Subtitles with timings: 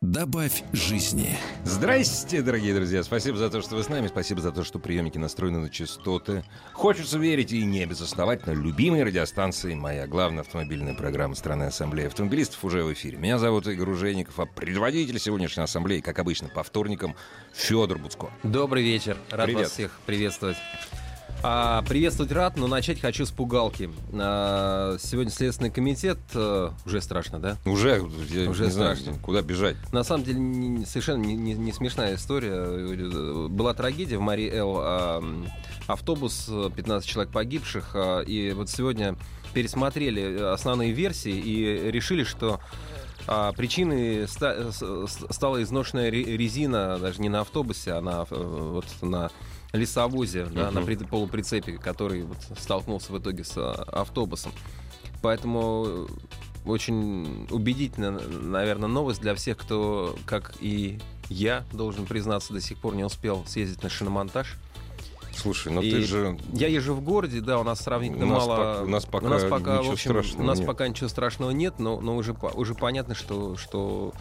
[0.00, 1.36] Добавь жизни.
[1.64, 3.02] Здрасте, дорогие друзья.
[3.02, 4.06] Спасибо за то, что вы с нами.
[4.06, 6.44] Спасибо за то, что приемники настроены на частоты.
[6.72, 8.54] Хочется верить и не безосновательно.
[8.54, 13.18] Любимые радиостанции «Моя главная автомобильная программа страны Ассамблеи автомобилистов» уже в эфире.
[13.18, 17.16] Меня зовут Игорь Ужеников, а предводитель сегодняшней ассамблеи, как обычно, по вторникам,
[17.52, 18.30] Федор Буцко.
[18.44, 19.18] Добрый вечер.
[19.30, 19.62] Рад Привет.
[19.62, 20.58] вас всех приветствовать.
[21.42, 23.90] А, приветствовать рад, но начать хочу с пугалки.
[24.12, 27.56] А, сегодня Следственный комитет, э, уже страшно, да?
[27.64, 29.20] Уже, я Уже не знаю, страшно.
[29.22, 29.76] куда бежать.
[29.92, 33.48] На самом деле не- совершенно не, не- не смешная история.
[33.48, 34.76] Была трагедия в Мари Эл.
[34.80, 35.22] а,
[35.86, 37.92] Автобус, э, 15 человек погибших.
[37.94, 39.14] а, И вот сегодня
[39.54, 42.58] пересмотрели основные версии и решили, что
[43.30, 44.72] а, причиной ста-
[45.30, 49.30] стала изношенная ре- резина даже не на автобусе, а на, э, вот, на
[49.72, 54.52] лесовозе, да, на полуприцепе, который вот столкнулся в итоге с а, автобусом.
[55.20, 56.06] Поэтому э,
[56.64, 62.94] очень убедительно, наверное, новость для всех, кто, как и я, должен признаться, до сих пор
[62.94, 64.56] не успел съездить на шиномонтаж.
[65.36, 66.38] Слушай, ну И ты же...
[66.52, 68.56] Я езжу в городе, да, у нас сравнительно У нас мало.
[68.56, 69.04] пока- у нас
[69.44, 70.66] пока в ничего общем, страшного у нас нет.
[70.66, 74.12] пока ничего страшного нет, но, но уже, уже понятно, что, что,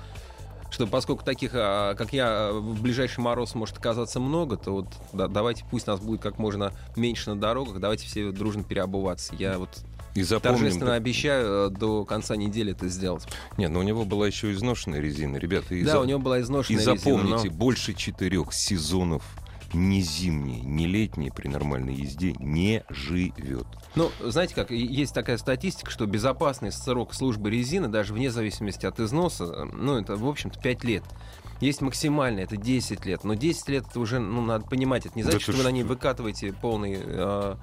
[0.77, 5.27] что поскольку таких, а, как я, в ближайший мороз может оказаться много, то вот да,
[5.27, 9.33] давайте пусть нас будет как можно меньше на дорогах, давайте все дружно переобуваться.
[9.39, 9.69] Я вот
[10.13, 10.59] И запомним...
[10.59, 13.25] торжественно да- обещаю э, до конца недели это сделать.
[13.57, 15.37] Не, но у него была еще изношенная резина.
[15.37, 19.23] Ребята, и да, за- у него была И изношенная резина, запомните, но- больше четырех сезонов
[19.73, 23.67] ни зимние, ни летние при нормальной езде не живет.
[23.95, 28.99] Ну, знаете как, есть такая статистика, что безопасный срок службы резины, даже вне зависимости от
[28.99, 31.03] износа, э, ну, это, в общем-то, 5 лет.
[31.59, 33.23] Есть максимальный, это 10 лет.
[33.23, 35.63] Но 10 лет это уже, ну, надо понимать, это не Да значит, ты что вы
[35.63, 37.55] на ней выкатываете полный, э,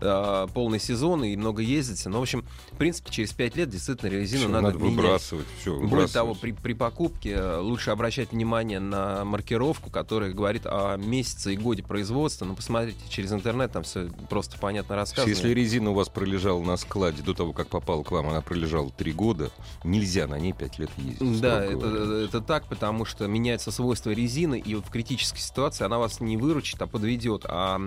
[0.00, 2.08] э, полный сезон и много ездите.
[2.08, 4.82] Но, в общем, в принципе, через 5 лет действительно резину Всё, надо, менять.
[4.82, 5.46] выбрасывать.
[5.60, 10.96] Все, Более того, при, при покупке э, лучше обращать внимание на маркировку, которая говорит о
[10.96, 12.44] месяце и годе производства.
[12.44, 15.30] Ну, посмотрите через интернет, там все просто понятно рассказано.
[15.30, 18.90] Если резина у вас пролежала на складе до того, как попала к вам, она пролежала
[18.90, 19.50] три года,
[19.84, 21.40] нельзя на ней пять лет ездить.
[21.40, 25.98] Да, это, это так, потому что меняются свойства резины, и вот в критической ситуации она
[25.98, 27.44] вас не выручит, а подведет.
[27.46, 27.80] А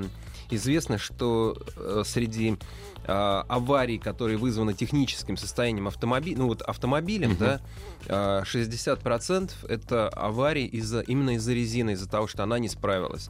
[0.53, 2.57] известно, что э, среди
[3.05, 7.39] а, аварий, которые вызваны техническим состоянием автомобиля, ну вот автомобилем, Мгм.
[7.39, 7.61] да,
[8.07, 13.29] а, 60% это аварии из-за, именно из-за резины, из-за того, что она не справилась.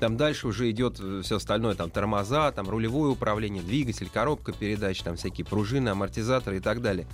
[0.00, 5.16] Там дальше уже идет все остальное, там тормоза, там рулевое управление, двигатель, коробка передач, там
[5.16, 7.06] всякие пружины, амортизаторы и так далее.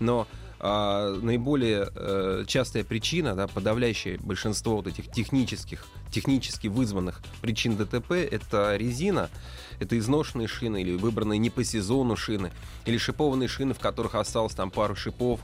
[0.00, 0.26] Но
[0.62, 8.12] а, наиболее э, частая причина, да, подавляющее большинство вот этих технических, технически вызванных причин ДТП,
[8.12, 9.30] это резина,
[9.78, 12.52] это изношенные шины или выбранные не по сезону шины,
[12.84, 15.40] или шипованные шины, в которых осталось там пару шипов,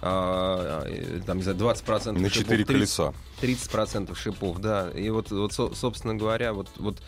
[0.00, 3.14] а, э, там, не знаю, 20% На шипов, четыре 30 колеса.
[3.42, 4.90] 30% шипов, да.
[4.90, 7.02] И вот, вот со- собственно говоря, вот, вот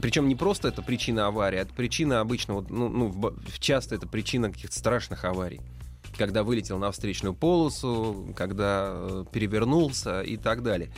[0.00, 3.94] причем не просто это причина аварии, а это причина обычно, вот, ну, ну, в- часто
[3.94, 5.60] это причина каких-то страшных аварий.
[6.18, 10.90] Когда вылетел на встречную полосу, когда э, перевернулся и так далее.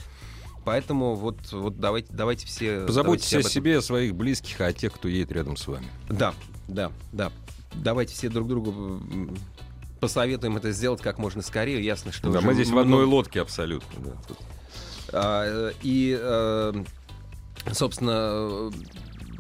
[0.65, 2.85] Поэтому вот, вот давайте, давайте все...
[2.87, 5.87] Позаботьтесь давайте о себе, о своих близких, а о тех, кто едет рядом с вами.
[6.09, 6.35] Да,
[6.69, 7.31] да, да.
[7.75, 9.01] Давайте все друг другу
[10.01, 11.85] посоветуем это сделать как можно скорее.
[11.85, 14.03] Ясно, что Да, мы здесь в много- одной лодке абсолютно.
[14.05, 14.13] да.
[14.27, 14.39] Тут
[15.13, 16.73] А, И, э,
[17.73, 18.71] собственно, э,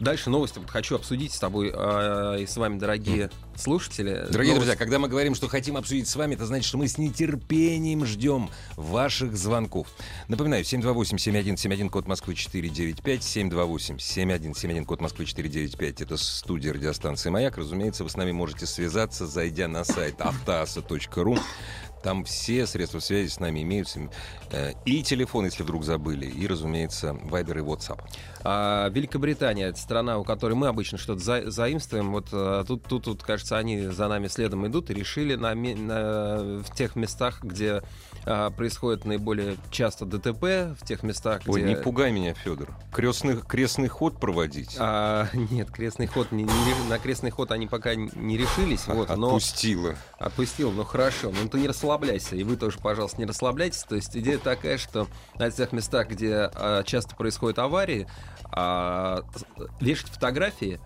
[0.00, 4.26] дальше новости вот хочу обсудить с тобой а, и с вами, дорогие слушатели.
[4.30, 6.88] Дорогие Новость- друзья, когда мы говорим, что хотим обсудить с вами, это значит, что мы
[6.88, 9.88] с нетерпением ждем ваших звонков.
[10.28, 17.56] Напоминаю, 728-7171, код Москвы 495, 728-7171, код Москвы 495, это студия радиостанции «Маяк».
[17.58, 21.38] Разумеется, вы с нами можете связаться, зайдя на сайт автоаса.ру.
[22.02, 24.00] Там все средства связи с нами имеются.
[24.52, 28.00] Э, И телефон, если вдруг забыли, и, разумеется, Вайбер и WhatsApp.
[28.42, 32.12] А, Великобритания это страна, у которой мы обычно что-то за- заимствуем.
[32.12, 36.62] Вот а, тут, тут, тут, кажется, они за нами следом идут и решили на, на-
[36.62, 37.82] в тех местах, где
[38.24, 41.50] а, происходит наиболее часто ДТП, в тех местах, где...
[41.52, 42.68] Ой, не пугай меня, Федор.
[42.92, 44.76] Крестный, крестный ход проводить.
[44.78, 49.28] А, нет, крестный ход не- не на крестный ход они пока не решились, вот, но
[49.28, 49.94] Отпустила.
[50.18, 51.90] отпустил, ну хорошо, ну ты не расслабляйся.
[52.00, 52.36] расслабляйся.
[52.36, 53.82] И вы тоже, пожалуйста, не расслабляйтесь.
[53.84, 55.06] То есть идея такая, что
[55.36, 58.06] на тех местах, где а, часто происходят аварии,
[58.52, 59.22] а,
[59.80, 60.80] вешать фотографии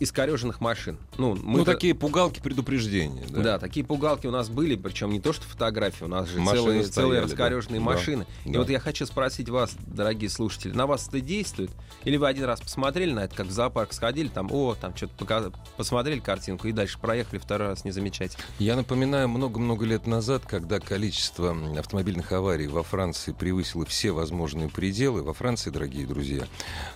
[0.00, 0.98] искореженных машин.
[1.16, 3.24] Ну, мы ну такие пугалки предупреждения.
[3.28, 3.42] Да?
[3.42, 6.62] да, такие пугалки у нас были, причем не то что фотографии, у нас же машины
[6.62, 7.84] целые, стояли, целые раскореженные да.
[7.84, 8.26] машины.
[8.44, 8.50] Да.
[8.50, 8.58] И да.
[8.60, 11.70] вот я хочу спросить вас, дорогие слушатели, на вас это действует?
[12.04, 15.14] Или вы один раз посмотрели на это, как в зоопарк сходили, там, о, там что-то
[15.16, 15.46] показ...
[15.76, 18.36] посмотрели картинку и дальше проехали, второй раз не замечать?
[18.58, 25.22] Я напоминаю, много-много лет назад, когда количество автомобильных аварий во Франции превысило все возможные пределы,
[25.22, 26.44] во Франции, дорогие друзья,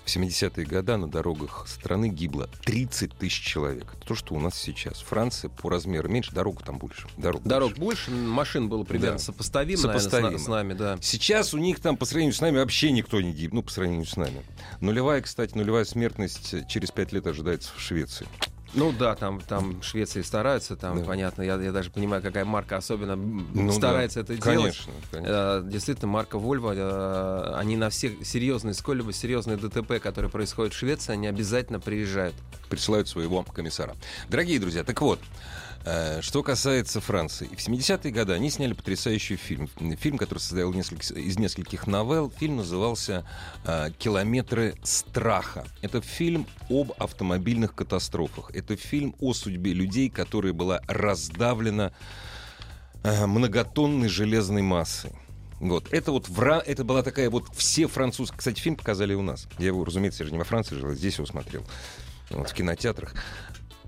[0.05, 3.94] в 70-е годы на дорогах страны гибло 30 30 тысяч человек.
[3.97, 5.00] Это то, что у нас сейчас.
[5.00, 7.09] Франция по размеру меньше, дорог там больше.
[7.17, 8.11] Дорог, дорог больше.
[8.11, 9.19] больше, машин было примерно да.
[9.19, 10.31] сопоставимо, сопоставимо.
[10.31, 10.99] Наверное, с, с нами, да.
[11.00, 14.06] Сейчас у них там по сравнению с нами вообще никто не гиб, ну, по сравнению
[14.06, 14.43] с нами.
[14.81, 18.27] Нулевая, кстати, нулевая смертность через 5 лет ожидается в Швеции.
[18.74, 21.04] Ну да, там, там Швеции стараются, там да.
[21.04, 24.34] понятно, я, я даже понимаю, какая марка особенно ну, старается да.
[24.34, 25.04] это конечно, делать.
[25.10, 25.32] Конечно.
[25.34, 30.76] Э, действительно, марка Volvo, э, они на все серьезные, сколь-либо серьезные ДТП, которые происходят в
[30.76, 32.34] Швеции, они обязательно приезжают.
[32.70, 33.94] Присылают своего комиссара.
[34.30, 35.20] Дорогие друзья, так вот,
[36.20, 37.46] что касается Франции.
[37.46, 39.69] В 70-е годы они сняли потрясающий фильм.
[39.99, 42.32] Фильм, который состоял из нескольких новелл.
[42.38, 43.26] Фильм назывался
[43.64, 45.67] э, «Километры страха».
[45.81, 48.50] Это фильм об автомобильных катастрофах.
[48.55, 51.93] Это фильм о судьбе людей, которая была раздавлена
[53.02, 55.12] э, многотонной железной массой.
[55.58, 55.93] Вот.
[55.93, 56.62] Это вот вра...
[56.64, 58.38] это была такая вот все французские...
[58.38, 59.46] Кстати, фильм показали у нас.
[59.58, 61.64] Я его, разумеется, я же не во Франции жил, а здесь его смотрел.
[62.31, 63.14] Вот, в кинотеатрах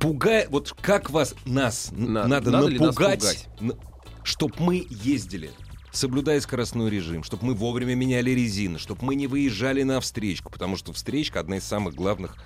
[0.05, 3.49] пугает, вот как вас, нас, На, надо, надо напугать,
[4.23, 5.51] чтобы мы ездили
[5.93, 10.77] соблюдая скоростной режим, чтобы мы вовремя меняли резины, чтобы мы не выезжали на встречку, потому
[10.77, 12.37] что встречка одна из самых главных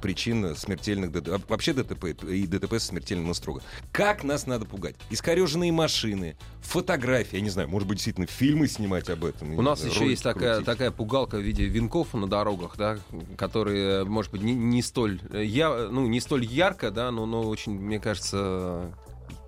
[0.00, 1.28] причин смертельных ДТП.
[1.28, 3.62] А вообще ДТП и ДТП с смертельным настрого.
[3.90, 4.96] Как нас надо пугать?
[5.10, 9.56] Искореженные машины, фотографии, я не знаю, может быть, действительно фильмы снимать об этом.
[9.58, 12.98] У нас знаю, еще есть такая, такая пугалка в виде венков на дорогах, да,
[13.36, 17.72] которые, может быть, не, не столь я, ну, не столь ярко, да, но, но очень,
[17.72, 18.92] мне кажется,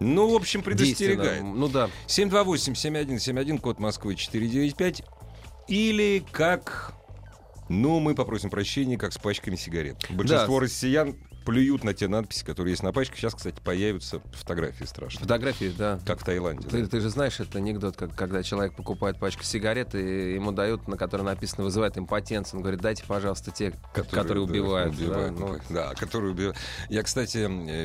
[0.01, 1.43] ну, в общем, предостерегает.
[1.43, 1.89] Ну да.
[2.07, 5.03] 728-7171, код Москвы 495.
[5.69, 6.95] Или как...
[7.69, 9.97] Ну, мы попросим прощения, как с пачками сигарет.
[10.11, 10.65] Большинство да.
[10.65, 13.19] россиян плюют на те надписи, которые есть на пачках.
[13.19, 15.23] Сейчас, кстати, появятся фотографии страшные.
[15.23, 16.01] Фотографии, да.
[16.07, 16.67] Как в Таиланде.
[16.67, 16.89] Ты, да.
[16.89, 20.97] ты же знаешь, это анекдот, как, когда человек покупает пачку сигарет, и ему дают, на
[20.97, 22.59] которой написано «вызывает импотенцию».
[22.59, 24.97] Он говорит, дайте, пожалуйста, те, которые, которые убивают.
[24.97, 25.59] Да, убивают да, ну...
[25.69, 26.57] да, которые убивают.
[26.89, 27.39] Я, кстати,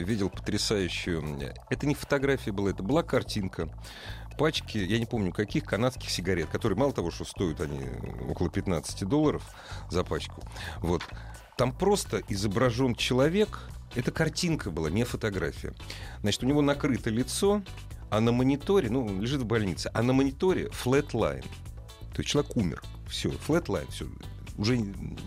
[0.04, 1.22] видел потрясающую...
[1.70, 3.70] Это не фотография была, это была картинка
[4.39, 7.81] пачки, я не помню каких, канадских сигарет, которые мало того, что стоят они
[8.30, 9.44] около 15 долларов
[9.91, 10.41] за пачку,
[10.80, 11.03] вот,
[11.57, 13.59] там просто изображен человек,
[13.95, 15.74] это картинка была, не фотография.
[16.21, 17.62] Значит, у него накрыто лицо,
[18.09, 21.45] а на мониторе, ну, он лежит в больнице, а на мониторе flatline.
[22.13, 22.81] То есть человек умер.
[23.09, 24.07] Все, flatline, все.
[24.57, 24.80] Уже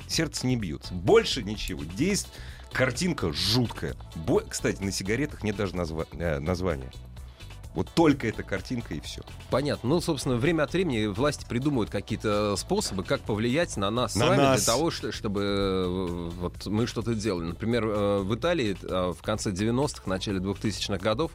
[0.08, 0.94] сердце не бьется.
[0.94, 1.84] Больше ничего.
[1.84, 2.34] Действие,
[2.72, 3.94] картинка жуткая.
[4.14, 4.40] Бо...
[4.40, 6.06] Кстати, на сигаретах нет даже назва...
[6.12, 6.90] э, названия.
[7.74, 9.22] Вот только эта картинка и все.
[9.50, 9.88] Понятно.
[9.88, 14.28] Ну, собственно, время от времени власти придумывают какие-то способы, как повлиять на нас на с
[14.28, 14.62] вами нас.
[14.62, 17.46] для того, чтобы э, вот, мы что-то делали.
[17.46, 21.32] Например, э, в Италии э, в конце 90-х, начале 2000-х годов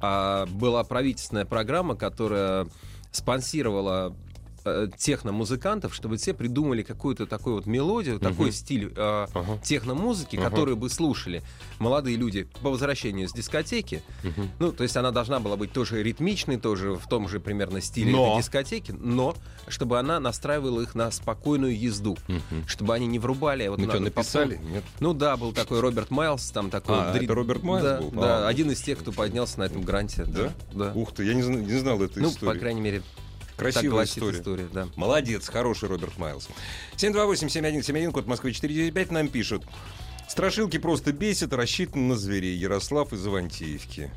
[0.00, 2.66] а, была правительственная программа, которая
[3.10, 4.14] спонсировала
[4.68, 8.30] э, техномузыкантов, чтобы все придумали какую-то такую вот мелодию, uh-huh.
[8.30, 9.62] такой стиль э, uh-huh.
[9.62, 10.44] техномузыки, uh-huh.
[10.44, 11.42] которую бы слушали
[11.78, 14.02] молодые люди по возвращению с дискотеки.
[14.22, 14.48] Uh-huh.
[14.58, 18.12] Ну, то есть она должна была быть тоже ритмичной, тоже в том же примерно стиле
[18.12, 18.32] но...
[18.32, 19.34] этой дискотеки, но
[19.66, 22.66] чтобы она настраивала их на спокойную езду, uh-huh.
[22.66, 23.66] чтобы они не врубали.
[23.68, 24.56] Вот ну что, написали?
[24.56, 24.62] По...
[24.62, 24.84] Нет?
[25.00, 26.96] Ну да, был такой Роберт Майлз, там такой...
[26.98, 27.24] А, дри...
[27.24, 28.10] это Роберт Майлз да, был?
[28.10, 30.24] Да, а, один из тех, кто поднялся на этом гранте.
[30.24, 30.52] Да?
[30.72, 30.92] Да.
[30.94, 32.48] Ух ты, я не, не знал этой ну, истории.
[32.48, 33.02] Ну, по крайней мере,
[33.58, 34.38] Красивая история.
[34.38, 34.88] история да.
[34.94, 36.48] Молодец, хороший Роберт Майлз.
[36.96, 39.64] 728-7171, код Москвы 495 нам пишут.
[40.28, 42.56] Страшилки просто бесят, рассчитаны на зверей.
[42.56, 44.10] Ярослав из Ивантеевки.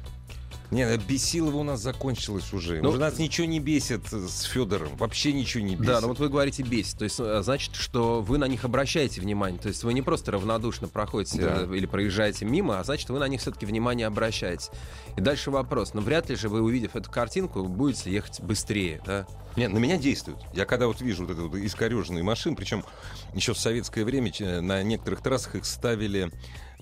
[0.72, 2.82] Нет, Бесилова у нас закончилось уже.
[2.82, 4.96] Ну, уже нас ничего не бесит с Федором.
[4.96, 5.86] Вообще ничего не бесит.
[5.86, 6.98] Да, но вот вы говорите бесит.
[6.98, 9.60] То есть, э, значит, что вы на них обращаете внимание.
[9.60, 11.64] То есть вы не просто равнодушно проходите да.
[11.64, 14.72] Э, или проезжаете мимо, а значит, вы на них все-таки внимание обращаете.
[15.18, 15.94] И дальше вопрос.
[15.94, 19.28] Ну, вряд ли же вы, увидев эту картинку, будете ехать быстрее, да?
[19.58, 20.38] Нет, на меня действует.
[20.54, 22.86] Я когда вот вижу вот эту вот искореженные машины, причем
[23.34, 26.32] еще в советское время на некоторых трассах их ставили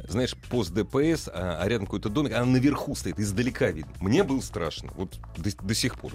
[0.08, 3.92] знаешь, пост ДПС, а, а рядом какой-то домик, а наверху стоит, издалека видно.
[4.02, 6.12] Мне было страшно, вот до, до сих пор.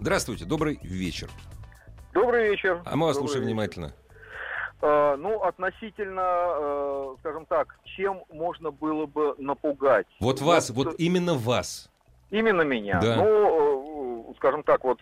[0.00, 1.28] Здравствуйте, добрый вечер.
[2.12, 2.82] Добрый вечер.
[2.84, 3.54] А мы вас добрый слушаем вечер.
[3.54, 3.92] внимательно.
[4.80, 10.06] Uh, ну, относительно, uh, скажем так, чем можно было бы напугать?
[10.20, 11.90] Вот вас, вот, вот именно вас.
[12.30, 13.00] Именно меня.
[13.00, 13.16] Да.
[13.16, 15.00] Ну, скажем так, вот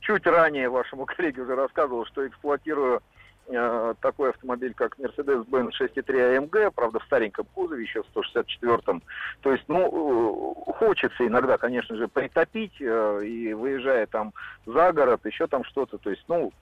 [0.00, 3.02] чуть ранее вашему коллеге уже рассказывал, что эксплуатирую
[3.50, 9.02] э, такой автомобиль, как Mercedes-Benz 6.3 AMG, правда, в стареньком кузове, еще в 164-м.
[9.42, 14.32] То есть, ну, э, хочется иногда, конечно же, притопить, э, и выезжая там
[14.66, 16.52] за город, еще там что-то, то есть, ну,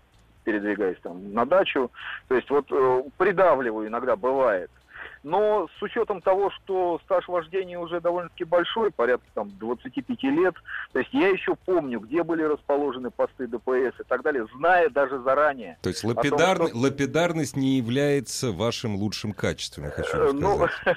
[0.45, 1.91] передвигаясь там на дачу.
[2.29, 2.67] То есть вот
[3.19, 4.71] придавливаю иногда, бывает.
[5.23, 10.55] Но с учетом того, что стаж вождения уже довольно-таки большой, порядка там 25 лет,
[10.93, 15.21] то есть я еще помню, где были расположены посты ДПС и так далее, зная даже
[15.23, 15.79] заранее.
[15.83, 16.59] То есть лапидар...
[16.59, 16.79] том, что...
[16.79, 20.97] лапидарность не является вашим лучшим качеством, я хочу э, ну, сказать.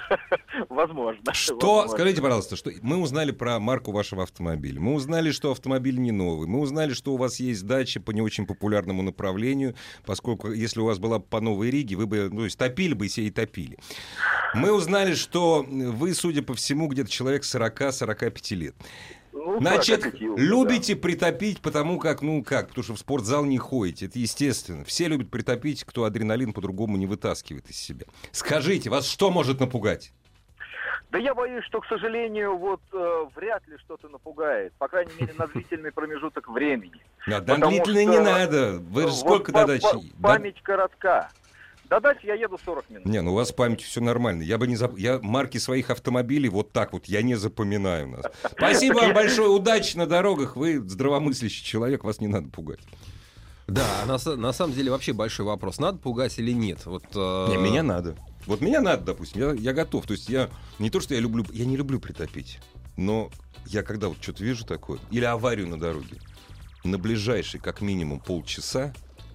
[0.53, 1.21] Ну, возможно.
[1.33, 1.91] Что, возможно.
[1.91, 6.47] скажите, пожалуйста, что мы узнали про марку вашего автомобиля, мы узнали, что автомобиль не новый,
[6.47, 9.75] мы узнали, что у вас есть дача по не очень популярному направлению,
[10.05, 13.07] поскольку если у вас была по Новой Риге, вы бы, ну, то есть топили бы
[13.07, 13.77] и топили.
[14.53, 18.75] Мы узнали, что вы, судя по всему, где-то человек 40-45 лет.
[19.33, 21.01] Ну, Значит, любите да.
[21.01, 24.83] притопить, потому как, ну как, потому что в спортзал не ходите, это естественно.
[24.83, 28.05] Все любят притопить, кто адреналин по-другому не вытаскивает из себя.
[28.31, 30.11] Скажите, вас что может напугать?
[31.11, 34.71] Да я боюсь, что, к сожалению, вот э, вряд ли что-то напугает.
[34.77, 37.01] По крайней мере, на длительный промежуток времени.
[37.27, 38.79] Да, длительный не надо.
[38.79, 39.79] Вы же сколько вот до
[40.21, 41.29] Память коротка.
[41.91, 43.05] До дачи я еду 40 минут.
[43.05, 44.43] Не, ну у вас с памятью все нормально.
[44.43, 44.97] Я бы не зап...
[44.97, 48.25] Я марки своих автомобилей вот так вот, я не запоминаю нас.
[48.49, 50.55] Спасибо вам большое, удачи на дорогах.
[50.55, 52.79] Вы здравомыслящий человек, вас не надо пугать.
[53.67, 55.79] Да, на, на самом деле вообще большой вопрос.
[55.79, 56.85] Надо пугать или нет?
[56.85, 57.47] Вот, э...
[57.49, 58.15] Не, меня надо.
[58.45, 60.07] Вот меня надо, допустим, я, я готов.
[60.07, 62.59] То есть я не то, что я люблю, я не люблю притопить,
[62.95, 63.29] но
[63.65, 66.21] я когда вот что-то вижу такое, или аварию на дороге,
[66.85, 68.93] на ближайшие как минимум полчаса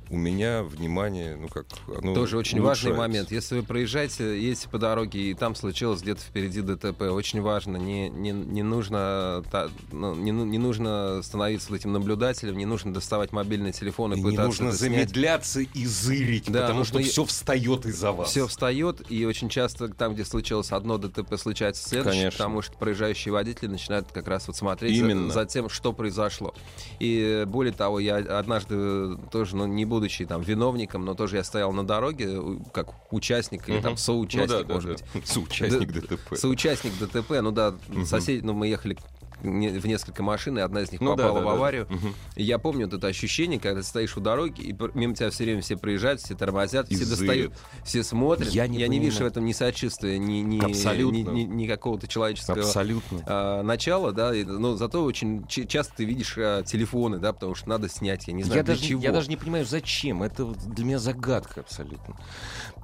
[0.08, 1.66] у меня внимание, ну как,
[1.98, 3.32] оно Тоже очень важный момент.
[3.32, 8.08] Если вы проезжаете, едете по дороге, и там случилось где-то впереди ДТП, очень важно, не,
[8.08, 9.42] не, не, нужно,
[9.90, 14.40] ну, не, не нужно становиться этим наблюдателем, не нужно доставать мобильный телефон и, и пытаться
[14.40, 15.76] Не нужно замедляться снять.
[15.76, 18.30] и зырить, да, потому что все встает из-за вас.
[18.30, 22.38] Все встает, и очень часто там, где случилось одно ДТП, случается следующее, Конечно.
[22.38, 25.28] потому что проезжающие водители начинают как раз вот смотреть Именно.
[25.28, 26.54] За, за тем, что произошло.
[27.00, 31.44] И более того, я однажды тоже, ну, не буду будучи там виновником, но тоже я
[31.44, 32.38] стоял на дороге
[32.72, 35.04] как участник или там соучастник, ну, может быть.
[35.24, 36.36] Соучастник ДТП.
[36.36, 37.74] Соучастник ДТП, ну да,
[38.04, 38.98] соседи, ну мы ехали
[39.42, 41.86] в несколько машин, и одна из них ну, попала да, да, в аварию.
[41.88, 41.94] Да.
[41.96, 42.06] Угу.
[42.36, 45.44] И я помню вот это ощущение, когда ты стоишь у дороги, и мимо тебя все
[45.44, 47.52] время все проезжают, все тормозят, и все достают,
[47.84, 48.48] все смотрят.
[48.50, 52.08] Я не, я не вижу в этом ни сочувствия, ни, ни, ни, ни, ни какого-то
[52.08, 53.22] человеческого Абсолютно.
[53.26, 57.68] А, начала, да, и, но зато очень часто ты видишь а, телефоны, да, потому что
[57.68, 59.02] надо снять, я не знаю, я для даже, чего.
[59.02, 62.16] Я даже не понимаю, зачем, это для меня загадка абсолютно.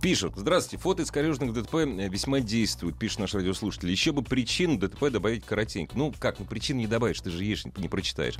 [0.03, 3.89] Пишут, здравствуйте, фото искореженных ДТП э, весьма действует, пишет наш радиослушатель.
[3.89, 5.97] Еще бы причин ДТП добавить коротенько.
[5.97, 8.35] Ну, как, ну причин не добавишь, ты же ешь, не прочитаешь.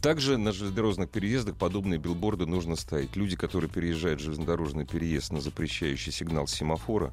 [0.00, 3.16] Также на железнодорожных переездах подобные билборды нужно ставить.
[3.16, 7.12] Люди, которые переезжают железнодорожный переезд на запрещающий сигнал семафора,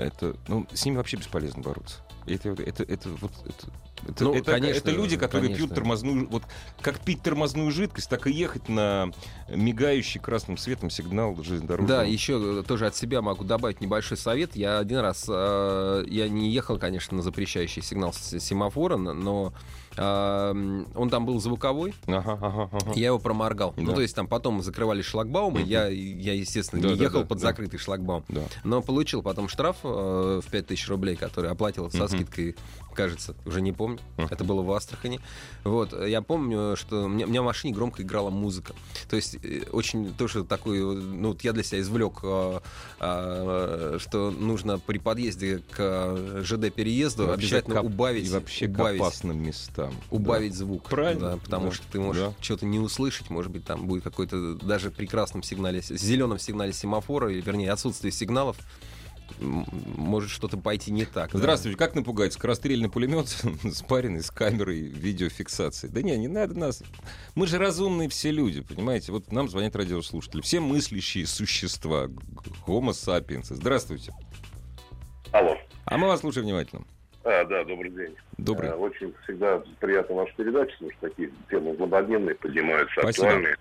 [0.00, 1.98] это, ну, с ними вообще бесполезно бороться.
[2.26, 3.72] Это, это, это, вот, это,
[4.08, 5.66] это, ну, это, конечно, это люди, которые конечно.
[5.66, 6.28] пьют тормозную...
[6.28, 6.42] Вот
[6.80, 9.10] как пить тормозную жидкость, так и ехать на
[9.48, 12.02] мигающий красным светом сигнал железнодорожного.
[12.02, 14.54] Да, еще тоже от себя могу добавить небольшой совет.
[14.54, 15.26] Я один раз...
[15.28, 19.52] Э, я не ехал, конечно, на запрещающий сигнал семафора, но
[20.00, 22.92] он там был звуковой, ага, ага, ага.
[22.94, 23.74] я его проморгал.
[23.76, 23.88] Ну, да.
[23.90, 27.26] Ну, то есть там потом закрывали шлагбаумы, я, я, естественно, да, не да, ехал да,
[27.26, 27.48] под да.
[27.48, 28.42] закрытый шлагбаум, да.
[28.64, 32.56] но получил потом штраф э, в 5000 рублей, который оплатил со скидкой
[32.94, 33.98] кажется, уже не помню.
[34.16, 35.20] Это было в Астрахани.
[35.64, 38.74] Вот, я помню, что у меня, у меня в машине громко играла музыка.
[39.08, 42.62] То есть э, очень тоже такой, ну вот я для себя извлек, а,
[42.98, 49.02] а, что нужно при подъезде к ЖД переезду обязательно к, убавить, и вообще убавить, к
[49.02, 50.58] опасным местам, убавить да.
[50.58, 51.72] звук, правильно, да, потому да.
[51.72, 52.34] что ты можешь да.
[52.40, 57.32] что-то не услышать, может быть там будет какой-то даже при красном сигнале, зеленом сигнале семафора
[57.32, 58.56] или вернее отсутствие сигналов
[59.38, 61.30] может что-то пойти не так.
[61.32, 61.86] Здравствуйте, да?
[61.86, 62.32] как напугать?
[62.32, 63.28] Скорострельный пулемет,
[63.72, 65.88] спаренный с камерой видеофиксации.
[65.88, 66.82] Да не, не надо нас.
[67.34, 69.12] Мы же разумные все люди, понимаете?
[69.12, 70.40] Вот нам звонят радиослушатели.
[70.40, 72.06] Все мыслящие существа.
[72.66, 73.46] Homo sapiens.
[73.54, 74.12] Здравствуйте.
[75.32, 75.56] Алло.
[75.84, 76.84] А мы вас слушаем внимательно.
[77.22, 78.16] А, да, добрый день.
[78.38, 78.70] Добрый.
[78.70, 83.26] А, очень всегда приятно ваша передача, потому что такие темы злободневные поднимаются, Спасибо.
[83.26, 83.56] актуальные.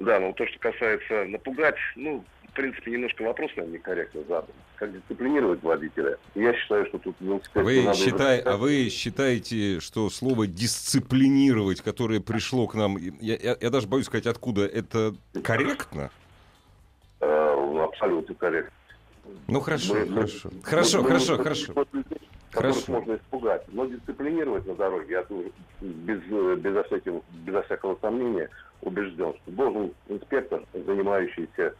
[0.00, 4.54] Да, но то, что касается напугать, ну, в принципе, немножко вопрос, наверное, некорректно задан.
[4.76, 6.18] Как дисциплинировать водителя?
[6.34, 7.62] Я считаю, что тут велосипед...
[7.62, 13.56] Вы, надо считай, а вы считаете, что слово «дисциплинировать», которое пришло к нам, я, я,
[13.60, 15.14] я даже боюсь сказать, откуда, это
[15.44, 16.10] корректно?
[17.20, 18.76] Э, абсолютно корректно.
[19.46, 20.50] Ну, хорошо, мы, хорошо.
[20.52, 21.86] Мы, хорошо, мы, хорошо, мы, хорошо.
[22.52, 23.64] Которых можно испугать.
[23.68, 26.20] Но дисциплинировать на дороге, я тут без,
[26.58, 28.48] безо, всякого, безо всякого сомнения
[28.82, 31.74] убежден, что должен инспектор, занимающийся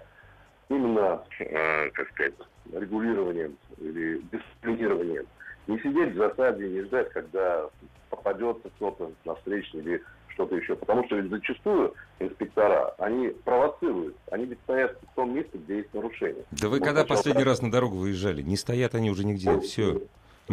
[0.68, 2.34] именно, э, как сказать,
[2.72, 5.26] регулированием или дисциплинированием,
[5.66, 7.68] не сидеть в засаде, не ждать, когда
[8.10, 10.74] попадется кто-то на встрече или что-то еще.
[10.76, 14.16] Потому что ведь зачастую инспектора, они провоцируют.
[14.30, 16.44] Они ведь стоят в том месте, где есть нарушение.
[16.50, 18.42] Да вы вот когда последний раз на дорогу выезжали?
[18.42, 20.02] Не стоят они уже нигде, все.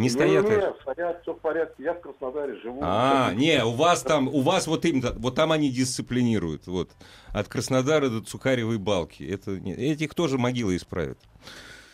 [0.00, 0.44] Не стоят.
[0.44, 1.82] Не, не, стоят, все в порядке.
[1.82, 2.80] Я в Краснодаре живу.
[2.82, 6.90] А, не, у вас там, у вас вот им, вот там они дисциплинируют, вот.
[7.32, 9.22] От Краснодара до Цукаревой балки.
[9.22, 11.18] Это, этих тоже могилы исправят.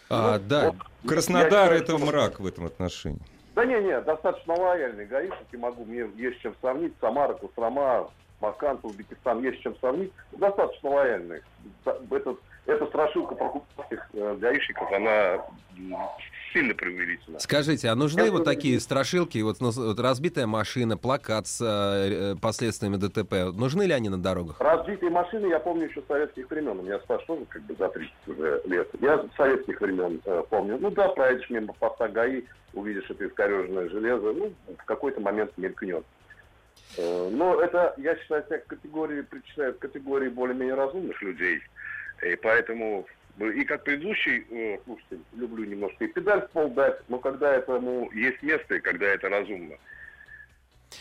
[0.08, 0.76] А, ну, да, вот,
[1.08, 3.20] Краснодар это мрак в этом отношении.
[3.54, 6.92] Да не, не, достаточно лояльный гаишники, могу, мне есть чем сравнить.
[7.00, 8.10] Самара, Кострома,
[8.40, 10.12] Макан, Узбекистан, есть чем сравнить.
[10.32, 11.40] Достаточно лояльный.
[11.84, 15.40] Этот, эта страшилка прокупских э, гаишников, она
[16.56, 17.38] сильно преувеличена.
[17.38, 22.36] Скажите, а нужны Я вот такие страшилки, вот, вот разбитая машина, плакат с э, э
[22.40, 24.60] последствиями ДТП, нужны ли они на дорогах?
[24.60, 27.88] Разбитые машины я помню еще с советских времен, у меня стаж тоже как бы за
[27.88, 28.88] 30 уже лет.
[29.00, 30.78] Я с советских времен э, помню.
[30.80, 36.04] Ну да, проедешь мимо поста ГАИ, увидишь это искореженное железо, ну, в какой-то момент мелькнет.
[36.96, 41.60] Э, но это, я считаю, себя категории, причисляют к категории более-менее разумных людей.
[42.22, 43.06] И поэтому
[43.38, 48.10] и как предыдущий э, слушатель, люблю немножко и педаль в пол дать, но когда этому
[48.12, 49.76] есть место и когда это разумно.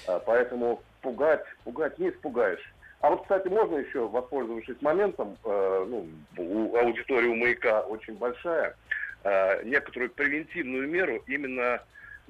[0.07, 2.73] А, поэтому пугать, пугать не испугаешь.
[3.01, 8.75] А вот, кстати, можно еще, воспользовавшись моментом, э, ну, у аудитории у маяка очень большая,
[9.23, 11.81] э, некоторую превентивную меру именно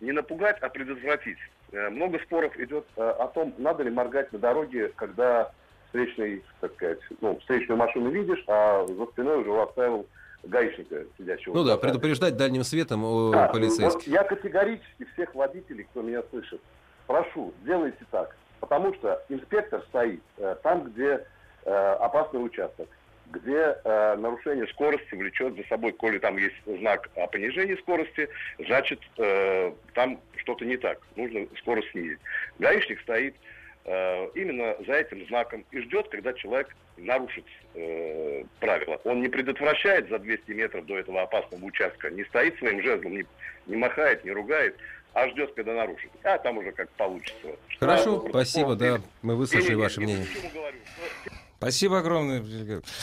[0.02, 1.38] не напугать, а предотвратить.
[1.72, 5.52] Э, много споров идет э, о том, надо ли моргать на дороге, когда
[5.96, 10.06] встречный, так сказать, ну, встречную машину видишь, а за спиной уже оставил
[10.44, 11.54] гаишника, сидящего.
[11.54, 13.94] Ну да, предупреждать дальним светом у да, полицейских.
[13.94, 16.62] Вот я категорически всех водителей, кто меня слышит,
[17.08, 18.36] прошу, сделайте так.
[18.60, 21.25] Потому что инспектор стоит э, там, где
[21.66, 22.88] э, опасный участок,
[23.32, 29.00] где э, нарушение скорости влечет за собой, коли там есть знак о понижении скорости, значит,
[29.17, 32.19] э, там что-то не так, нужно скорость снизить.
[32.60, 33.36] Гаишник стоит
[33.86, 39.00] именно за этим знаком и ждет, когда человек нарушит э, правила.
[39.04, 43.26] Он не предотвращает за 200 метров до этого опасного участка, не стоит своим жезлом, не,
[43.67, 44.76] не махает, не ругает,
[45.13, 46.10] а ждет, когда нарушит.
[46.24, 47.56] А там уже как получится.
[47.80, 50.26] Хорошо, Что, спасибо, да, мы выслушали ваше мнение.
[50.54, 50.78] Говорю,
[51.58, 52.44] Спасибо огромное.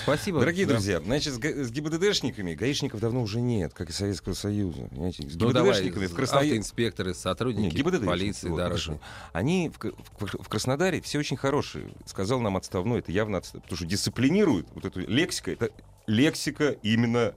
[0.02, 0.40] Спасибо.
[0.40, 0.74] Дорогие да.
[0.74, 4.88] друзья, значит, с ГИБДДшниками гаишников давно уже нет, как и Советского Союза.
[4.90, 5.28] Понимаете?
[5.28, 6.50] С ну, ГИБДДшниками в Краснодаре...
[6.50, 9.00] Автоинспекторы, сотрудники нет, полиции, вот, дорожные.
[9.32, 11.92] Они в, в, в Краснодаре все очень хорошие.
[12.06, 13.62] Сказал нам отставной, это явно отставной.
[13.62, 15.50] Потому что дисциплинируют вот эту лексика.
[15.50, 15.70] Это
[16.06, 17.34] лексика именно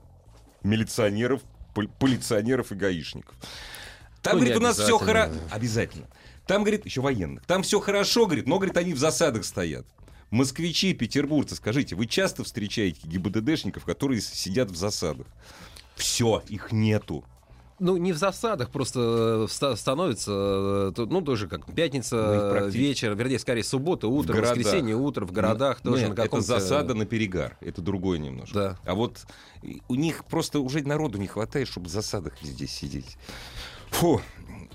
[0.62, 1.42] милиционеров,
[1.98, 3.34] полиционеров и гаишников.
[4.22, 5.32] Там, ну, говорит, у нас все хорошо.
[5.50, 6.08] Обязательно.
[6.46, 7.44] Там, говорит, еще военных.
[7.46, 9.86] Там все хорошо, говорит, но, говорит, они в засадах стоят.
[10.30, 15.26] Москвичи, петербуржцы, скажите, вы часто встречаете ГИБДДшников, которые сидят в засадах?
[15.94, 17.24] Все, их нету.
[17.78, 20.32] Ну, не в засадах, просто э, становится,
[20.96, 25.80] э, ну, тоже как пятница ну, вечер, вернее, скорее суббота, утро, воскресенье, утро в городах
[25.84, 28.54] ну, тоже нет, на Это засада на перегар, это другое немножко.
[28.54, 28.78] Да.
[28.90, 29.26] А вот
[29.88, 33.18] у них просто уже народу не хватает, чтобы в засадах везде сидеть.
[33.90, 34.20] Фу,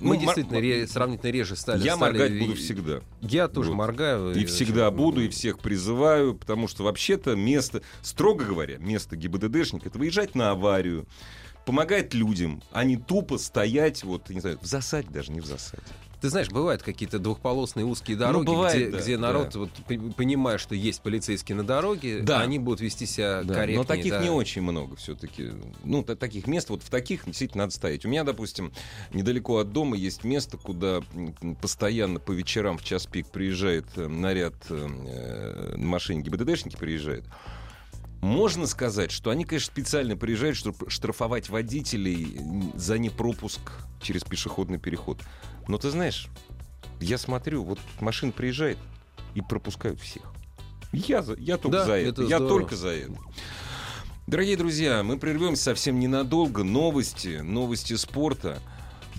[0.02, 0.64] мы ну, действительно мор...
[0.64, 0.88] ре...
[0.88, 1.84] сравнительно реже стали.
[1.84, 2.18] Я стали...
[2.18, 3.02] моргать буду всегда.
[3.22, 3.76] Я тоже вот.
[3.76, 4.34] моргаю.
[4.34, 4.98] И, и всегда очень...
[4.98, 10.52] буду, и всех призываю, потому что вообще-то место, строго говоря, место ГИБДДшника это выезжать на
[10.52, 11.06] аварию,
[11.66, 15.84] помогать людям, а не тупо стоять, вот, не знаю, в засаде даже, не в засаде.
[16.22, 19.60] Ты знаешь, бывают какие-то двухполосные узкие ну, дороги, ну, бывает, где, да, где народ, да.
[19.60, 19.72] вот,
[20.16, 22.42] понимая, что есть полицейские на дороге, да.
[22.42, 23.78] они будут вести себя да, корректнее.
[23.80, 24.24] Но таких да.
[24.24, 25.50] не очень много все-таки.
[25.84, 28.06] Ну, таких мест, вот в таких действительно надо стоять.
[28.06, 28.72] У меня, допустим,
[29.12, 31.02] недалеко от дома есть место, куда
[31.60, 37.26] постоянно по вечерам в час пик приезжает э, наряд э, на машине ГИБДДшники приезжают.
[38.22, 42.40] Можно сказать, что они, конечно, специально приезжают, чтобы штрафовать водителей
[42.76, 43.62] за непропуск
[44.00, 45.20] через пешеходный переход.
[45.68, 46.28] Но ты знаешь,
[47.00, 48.78] я смотрю, вот машина приезжает
[49.34, 50.32] и пропускают всех.
[50.92, 52.22] Я, за, я только да, за это.
[52.22, 53.16] это я только за это.
[54.28, 56.64] Дорогие друзья, мы прервемся совсем ненадолго.
[56.64, 58.60] Новости, новости спорта.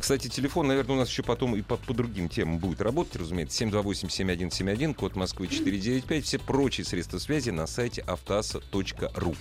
[0.02, 3.64] Кстати, телефон, наверное, у нас еще потом и по, по другим темам будет работать, разумеется.
[3.64, 6.24] 728-7171, код Москвы 495.
[6.24, 9.36] Все прочие средства связи на сайте автоаса.ру.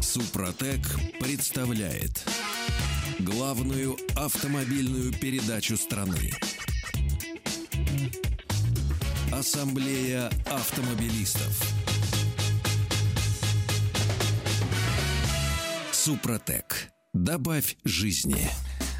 [0.00, 0.82] Супротек
[1.18, 2.24] представляет
[3.18, 6.30] главную автомобильную передачу страны.
[9.32, 11.60] Ассамблея автомобилистов.
[15.90, 16.92] Супротек.
[17.12, 18.48] Добавь жизни.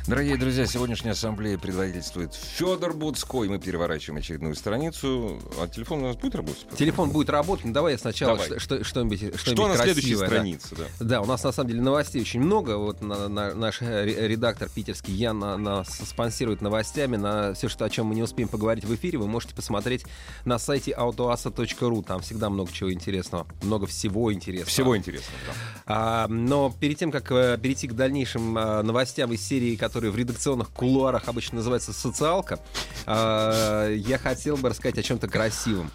[0.09, 3.51] Дорогие друзья, сегодняшняя ассамблея предводительствует Федор Буцкой.
[3.51, 5.39] Мы переворачиваем очередную страницу.
[5.61, 6.67] А телефон у нас будет работать?
[6.79, 8.59] Телефон будет работать, но давай я сначала Давай.
[8.59, 10.75] что- что-нибудь что Что на следующей странице?
[10.77, 10.85] Да.
[11.01, 12.79] Да, у нас на самом деле новостей очень много.
[12.79, 17.17] Вот на- на- наш ре- редактор питерский Ян на- нас спонсирует новостями.
[17.17, 20.07] На все, что, о чем мы не успеем поговорить в эфире, вы можете посмотреть
[20.47, 22.03] на сайте autoasa.ru.
[22.03, 23.47] Там всегда много чего интересного.
[23.61, 24.71] Много всего интересного.
[24.71, 25.39] Всего интересного.
[25.49, 25.53] да.
[25.85, 30.17] А, но перед тем, как э, перейти к дальнейшим э, новостям из серии, которые в
[30.17, 32.61] редакционных кулуарах обычно называется «Социалка»,
[33.07, 35.91] э, я хотел бы рассказать о чем-то красивом.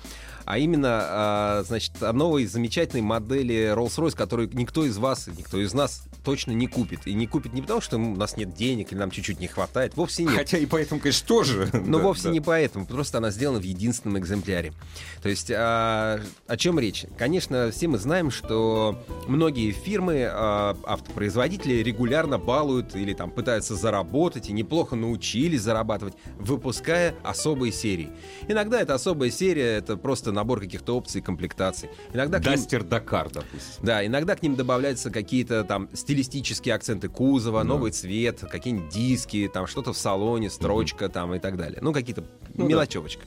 [0.45, 5.73] А именно, э, значит, о новой замечательной модели Rolls-Royce, которую никто из вас, никто из
[5.73, 7.05] нас точно не купит.
[7.05, 9.95] И не купит не потому, что у нас нет денег или нам чуть-чуть не хватает.
[9.95, 10.35] Вовсе нет.
[10.35, 11.69] Хотя и поэтому, конечно, тоже.
[11.73, 12.29] Но Да, вовсе да.
[12.31, 14.73] не поэтому, просто она сделана в единственном экземпляре.
[15.21, 17.05] То есть а, о чем речь?
[17.17, 24.49] Конечно, все мы знаем, что многие фирмы, а, автопроизводители регулярно балуют или там пытаются заработать
[24.49, 28.09] и неплохо научились зарабатывать, выпуская особые серии.
[28.47, 31.89] Иногда эта особая серия это просто набор каких-то опций комплектаций.
[32.13, 33.83] Иногда к ним- Дастер Дакар, допустим.
[33.85, 39.67] да, иногда к ним добавляются какие-то там стилистические акценты кузова, новый цвет, какие-нибудь диски, там
[39.67, 41.79] что-то в салоне, строчка там и так далее.
[41.81, 42.23] Ну, какие-то
[42.55, 42.69] Ну да.
[42.69, 43.23] мелочевочка.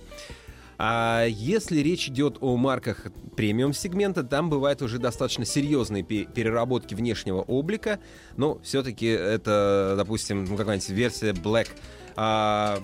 [0.78, 6.94] А если речь идет о марках премиум сегмента, там бывают уже достаточно серьезные пе- переработки
[6.94, 7.98] внешнего облика,
[8.36, 11.68] но все-таки это, допустим, ну, какая-нибудь версия Black,
[12.14, 12.78] а,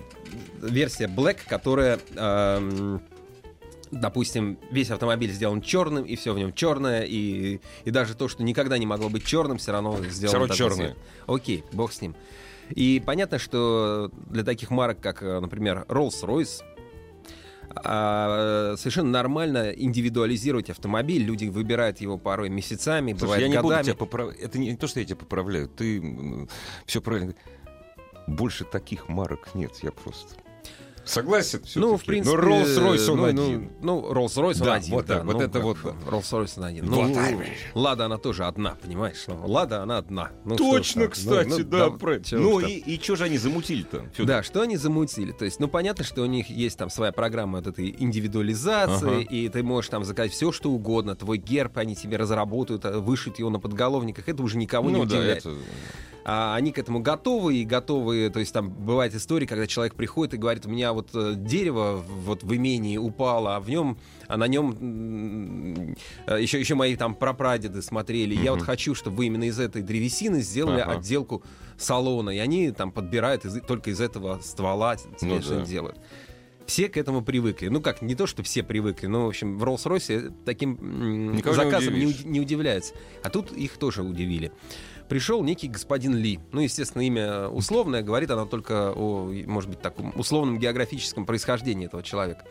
[0.63, 3.03] версия Black, которая ам,
[3.93, 8.43] допустим, весь автомобиль сделан черным, и все в нем черное, и, и даже то, что
[8.43, 10.89] никогда не могло быть черным, все равно сделано равно такой чёрное.
[10.89, 10.99] цвет.
[11.27, 12.17] Окей, бог с ним.
[12.71, 16.63] И понятно, что для таких марок, как, э, например, Rolls-Royce,
[17.75, 21.23] а, совершенно нормально индивидуализировать автомобиль.
[21.23, 23.85] Люди выбирают его порой месяцами, Слушай, бывает я не буду годами.
[23.85, 24.41] тебя поправлять.
[24.41, 25.69] Это не то, что я тебя поправляю.
[25.69, 26.49] Ты
[26.87, 27.35] все правильно.
[28.27, 29.73] Больше таких марок нет.
[29.83, 30.35] Я просто
[31.05, 31.61] согласен.
[31.75, 32.07] Ну, в всё-таки.
[32.07, 32.37] принципе...
[32.37, 33.73] Но Rolls-Royce он ну, один.
[33.81, 34.95] Ну, ну, Rolls-Royce он Да, один.
[34.95, 35.77] вот да, вот ну, это вот.
[35.79, 36.87] Rolls-Royce он один.
[36.87, 37.35] Вот Ну, так.
[37.75, 39.25] Лада, она тоже одна, понимаешь?
[39.27, 40.31] Ну, Лада, она одна.
[40.45, 43.25] Ну, Точно, что там, кстати, ну, ну, да, да, чё Ну и, и что же
[43.25, 44.05] они замутили-то?
[44.25, 45.33] Да, что они замутили?
[45.33, 49.29] То есть, ну, понятно, что у них есть там своя программа вот этой индивидуализации, Ага.
[49.31, 51.17] и ты можешь там заказать все, что угодно.
[51.17, 54.29] Твой герб, они тебе разработают, а, вышьют его на подголовниках.
[54.29, 55.39] Это уже никого не Ну да, удивляет.
[55.47, 55.55] это...
[56.25, 60.35] А они к этому готовы и готовы, то есть там бывает история, когда человек приходит
[60.35, 64.37] и говорит, у меня вот э, дерево вот в имении упало, а в нем, а
[64.37, 65.97] на нем
[66.39, 70.43] еще еще мои там прапрадеды смотрели, я вот хочу, чтобы вы именно из этой древесины
[70.43, 70.93] сделали Ага.
[70.99, 71.43] отделку
[71.77, 75.61] салона, и они там подбирают из- только из этого ствола Ну да.
[75.65, 75.97] делают.
[76.67, 77.67] Все к этому привыкли.
[77.67, 81.65] Ну как, не то, что все привыкли, но, в общем, в Роллс-Ройсе таким Никого не
[81.65, 82.21] заказом не, удивишь.
[82.21, 82.95] уди- не удивляются.
[83.25, 84.53] А тут их тоже удивили.
[85.13, 86.41] Пришел некий господин Ли.
[86.53, 92.03] Ну, естественно, имя условное, говорит оно только о, может быть, таком условном географическом происхождении этого
[92.03, 92.47] человека.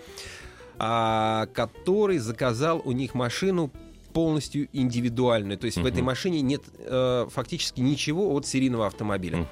[0.78, 3.72] А, который заказал у них машину
[4.14, 5.58] полностью индивидуальную.
[5.58, 9.48] То есть в этой машине нет э, фактически ничего от серийного автомобиля.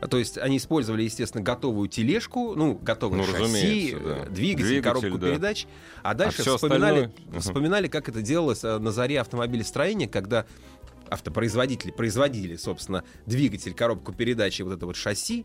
[0.00, 3.98] А, То есть они использовали, естественно, готовую тележку, ну, готовое Ну, шасси, да.
[4.26, 5.28] э, двигатель, Двигатель, коробку да.
[5.28, 5.66] передач.
[6.02, 7.40] А дальше всё вспоминали, остальное?
[7.40, 10.44] Вспоминали, как это делалось э, на заре автомобилестроения, когда
[11.10, 15.44] автопроизводители производили, собственно, двигатель, коробку передач и вот это вот шасси,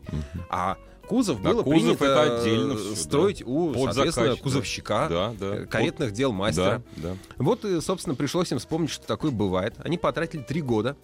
[0.50, 2.96] а кузов Да, было кузов принято это отдельно э, всё, да.
[2.96, 4.42] строить у, Под соответственно, заказ, да.
[4.42, 5.56] кузовщика, Да, да.
[5.56, 6.82] э, каретных дел мастера.
[6.96, 7.16] Да, да.
[7.38, 9.74] Вот, и, собственно, пришлось им вспомнить, что такое бывает.
[9.78, 10.96] Они потратили три года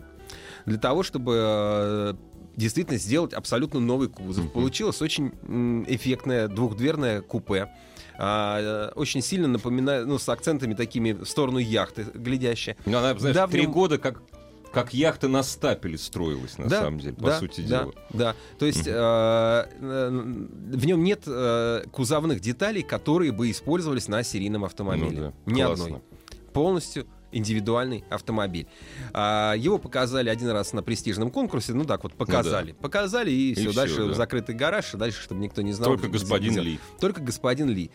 [0.66, 2.14] для того, чтобы э,
[2.56, 4.44] действительно сделать абсолютно новый кузов.
[4.44, 4.52] Мгм.
[4.52, 5.32] Получилось очень
[5.88, 7.68] эффектное двухдверное купе.
[8.16, 12.76] А, э, очень сильно напоминает, ну, с акцентами такими в сторону яхты глядящие.
[12.86, 14.22] Ну, она, знаешь, Да, в три года как,
[14.74, 17.92] как яхта на стапеле строилась, на Да, самом деле, по да, сути да, дела.
[18.12, 24.64] Да, то есть э, в нем нет э, кузовных деталей, которые бы использовались на серийном
[24.64, 25.32] автомобиле.
[25.46, 26.02] Ну Ни одной.
[26.52, 28.66] Полностью индивидуальный автомобиль.
[29.12, 33.54] А, его показали один раз на престижном конкурсе, ну так вот показали, показали и, И
[33.54, 34.12] все всё, дальше да.
[34.12, 35.90] в закрытый гараж, и дальше чтобы никто не знал.
[35.90, 36.80] Только где- господин где- Ли.
[37.00, 37.90] Только господин Ли.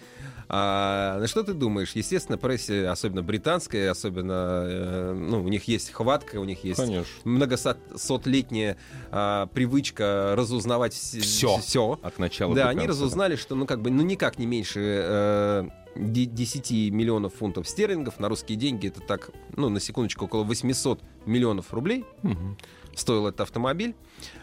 [0.51, 1.91] А, на что ты думаешь?
[1.93, 7.05] Естественно, прессе, особенно британская, особенно, э, ну, у них есть хватка, у них есть Конечно.
[7.23, 8.77] многосотлетняя
[9.11, 11.57] а, привычка разузнавать Всё.
[11.59, 11.99] все.
[12.01, 15.67] От начала Да, они разузнали, что ну как бы ну никак не меньше э,
[15.99, 18.19] 10 миллионов фунтов стерлингов.
[18.19, 22.05] На русские деньги это так, ну, на секундочку, около 800 миллионов рублей.
[22.95, 23.95] Стоил этот автомобиль.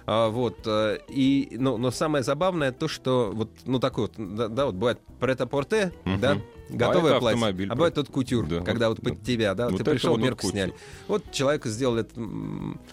[0.07, 0.61] А, вот.
[0.67, 4.77] э, И, но, но самое забавное то, что вот, ну, такой вот, да, да, вот
[4.77, 6.21] бывает прет-а-порте, Мгм.
[6.21, 6.39] да,
[6.71, 7.37] готовое это платье.
[7.37, 7.69] автомобиль.
[7.71, 9.25] А бывает тот кутюр, Да, когда вот, вот, под да.
[9.27, 10.75] тебя, да, Вот ты пришел, вот мерку сняли.
[11.09, 12.17] Вот человеку сделали этот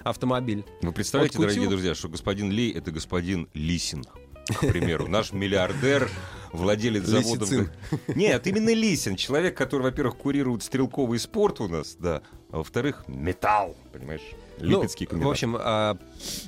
[0.04, 0.66] автомобиль.
[0.82, 4.04] Вы представляете, Вот дорогие друзья, что господин Ли— это господин Лисин,
[4.48, 5.08] к примеру.
[5.08, 6.10] Наш миллиардер,
[6.54, 7.46] владелец завода...
[7.46, 7.70] в Лисицин.
[7.92, 9.16] Г- Нет, именно Лисин.
[9.16, 14.22] Человек, который, во-первых, курирует стрелковый спорт у нас, да, а во-вторых, металл, понимаешь?
[14.60, 15.98] Липецкий ну, в общем, а,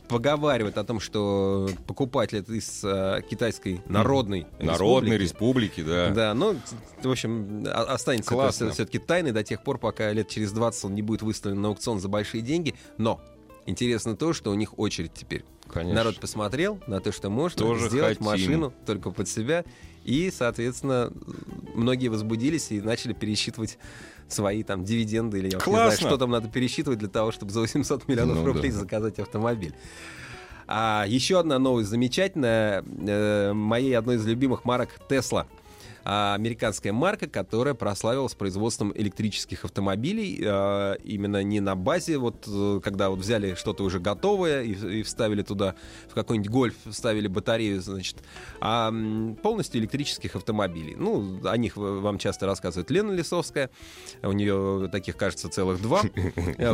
[0.07, 5.79] поговаривают о том, что покупатель это из а, китайской народной Народной республики.
[5.79, 6.09] республики, да.
[6.11, 6.55] Да, ну,
[7.01, 8.71] в общем, о- останется Классно.
[8.71, 11.99] все-таки тайной до тех пор, пока лет через 20 он не будет выставлен на аукцион
[11.99, 12.75] за большие деньги.
[12.99, 13.19] Но
[13.65, 15.43] интересно то, что у них очередь теперь.
[15.73, 15.95] Конечно.
[15.95, 18.25] Народ посмотрел на то, что можно Тоже сделать хотим.
[18.31, 19.65] машину только под себя.
[20.05, 21.11] И, соответственно,
[21.73, 23.77] многие возбудились и начали пересчитывать
[24.27, 27.59] свои там дивиденды или я не знаю, что там надо пересчитывать для того, чтобы за
[27.61, 28.79] 800 миллионов Ну рублей да.
[28.79, 29.73] заказать автомобиль.
[30.67, 32.83] А еще одна новость замечательная.
[33.07, 35.45] Э, моей одной из любимых марок Tesla.
[36.07, 42.79] А, американская марка, которая прославилась производством электрических автомобилей а, именно не на базе, вот э,
[42.83, 45.73] когда вот взяли что-то уже готовое и, и вставили туда
[46.07, 48.17] в какой-нибудь гольф, вставили батарею, значит,
[48.61, 48.93] а
[49.41, 50.95] полностью электрических автомобилей.
[50.95, 53.71] Ну, о них вам часто рассказывает Лена Лисовская,
[54.21, 56.03] у нее таких, кажется, целых два.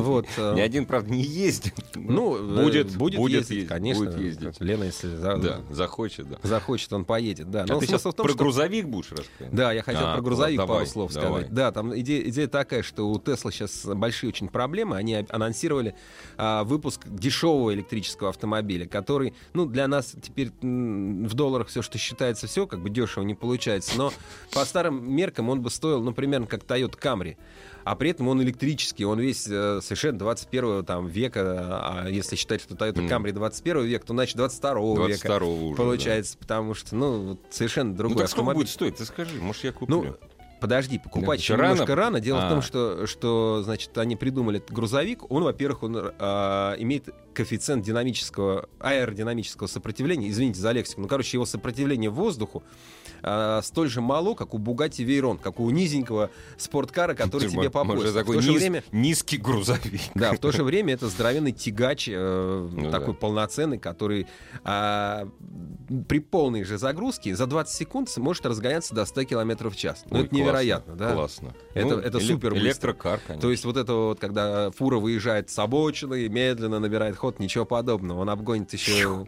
[0.01, 0.27] Вот.
[0.37, 1.73] э, Ни один, правда, не ездит.
[1.95, 4.03] ну, э, будет, будет, будет ездить, ездить, конечно.
[4.05, 4.59] будет ездить.
[4.59, 6.37] Лена, если Да, захочет, да.
[6.43, 7.63] захочет, он поедет, да.
[7.63, 9.55] А Но ты сейчас в том, про что- грузовик будешь рассказывать?
[9.55, 11.29] Да, я хотел А, про грузовик давай, пару слов давай.
[11.41, 11.53] сказать.
[11.53, 14.97] Да, там идея, идея такая, что у Тесла сейчас большие очень проблемы.
[14.97, 15.95] Они анонсировали
[16.37, 22.47] а, выпуск дешевого электрического автомобиля, который, ну, для нас теперь в долларах все, что считается,
[22.47, 23.97] все как бы дешево не получается.
[23.97, 24.11] Но
[24.53, 27.37] по старым меркам он бы стоил, ну, примерно как Toyota Camry.
[27.83, 32.01] А при этом он электрический, он весь э, совершенно 21 там, века.
[32.03, 33.07] А если считать, что Toyota.
[33.07, 34.71] Camry 21 века, то значит 22
[35.07, 35.27] века.
[35.27, 37.97] 22 уже, Получается, потому что, ну, совершенно да.
[37.99, 38.63] другой Ну так сколько автомобиль.
[38.63, 38.95] будет стоить?
[38.97, 40.03] Ты скажи, может, я куплю.
[40.03, 40.15] Ну,
[40.59, 42.01] подожди, покупать Да, еще еще немножко рано?
[42.03, 42.19] рано.
[42.19, 42.45] Дело А.
[42.47, 45.29] в том, что, что, значит, они придумали этот грузовик.
[45.31, 50.29] Он, во-первых, он а, имеет коэффициент динамического, аэродинамического сопротивления.
[50.29, 51.01] Извините за лексику.
[51.01, 52.63] Ну, короче, его сопротивление воздуху
[53.23, 57.57] а, столь же мало, как у Bugatti Veyron, как у низенького спорткара, который Ты, тебе
[57.57, 58.11] может, попустит.
[58.11, 58.83] В такой то же низ- время...
[58.91, 60.01] низкий грузовик.
[60.15, 63.19] Да, в то же время это здоровенный тягач, э, Ну такой да.
[63.19, 64.27] полноценный, который
[64.63, 65.27] а,
[66.07, 70.03] при полной же загрузке за 20 секунд может разгоняться до 100 км в час.
[70.09, 71.13] Ну, Ой, это классно, невероятно, да?
[71.13, 71.53] Классно.
[71.73, 72.65] Это- Ну, это эле- супер быстро.
[72.67, 73.41] Электрокар, конечно.
[73.41, 78.21] То есть вот это вот, когда фура выезжает с обочины, медленно набирает ход, ничего подобного.
[78.21, 79.27] Он обгонит еще...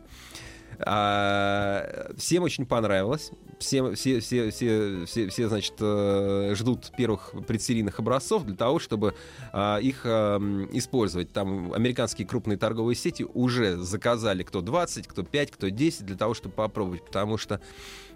[0.79, 3.31] А, всем очень понравилось.
[3.59, 9.15] Всем, все, все, все, все, все, значит, э, ждут первых предсерийных образцов для того, чтобы
[9.53, 10.37] а, их а,
[10.73, 11.31] использовать.
[11.31, 16.33] Там американские крупные торговые сети уже заказали кто 20, кто 5, кто 10 для того,
[16.33, 17.05] чтобы попробовать.
[17.05, 17.61] Потому что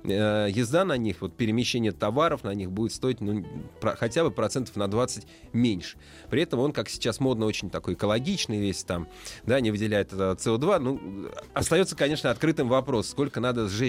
[0.04, 3.46] э, езда на них, вот перемещение товаров на них будет стоить ну,
[3.80, 5.98] про- хотя бы процентов на 20 меньше.
[6.30, 9.08] При этом он, как сейчас модно, очень такой экологичный весь там,
[9.46, 10.80] да, не выделяет э, СО2.
[10.80, 13.87] Ну, остается, конечно, открытым вопрос, сколько надо сжечь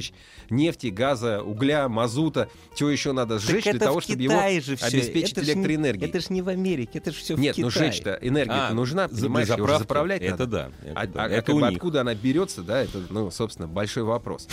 [0.50, 6.08] нефти, газа, угля, мазута, чего еще надо сжечь для того, чтобы его обеспечить электроэнергией.
[6.08, 7.90] Это ж не в Америке, это же все Нет, в ну Китае.
[7.92, 9.78] сжечь-то энергия А, нужна, понимаешь, же заправки?
[9.82, 10.46] заправлять Это надо.
[10.46, 10.70] да.
[10.90, 11.22] Это, А, да.
[11.24, 11.76] а Это как у бы них.
[11.76, 14.48] откуда она берется, да, это, ну, собственно, большой вопрос.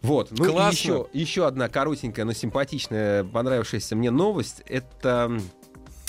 [0.00, 0.30] Вот.
[0.30, 0.76] Ну, и Классно.
[0.78, 4.62] еще, еще одна коротенькая, но симпатичная, понравившаяся мне новость.
[4.66, 5.40] Это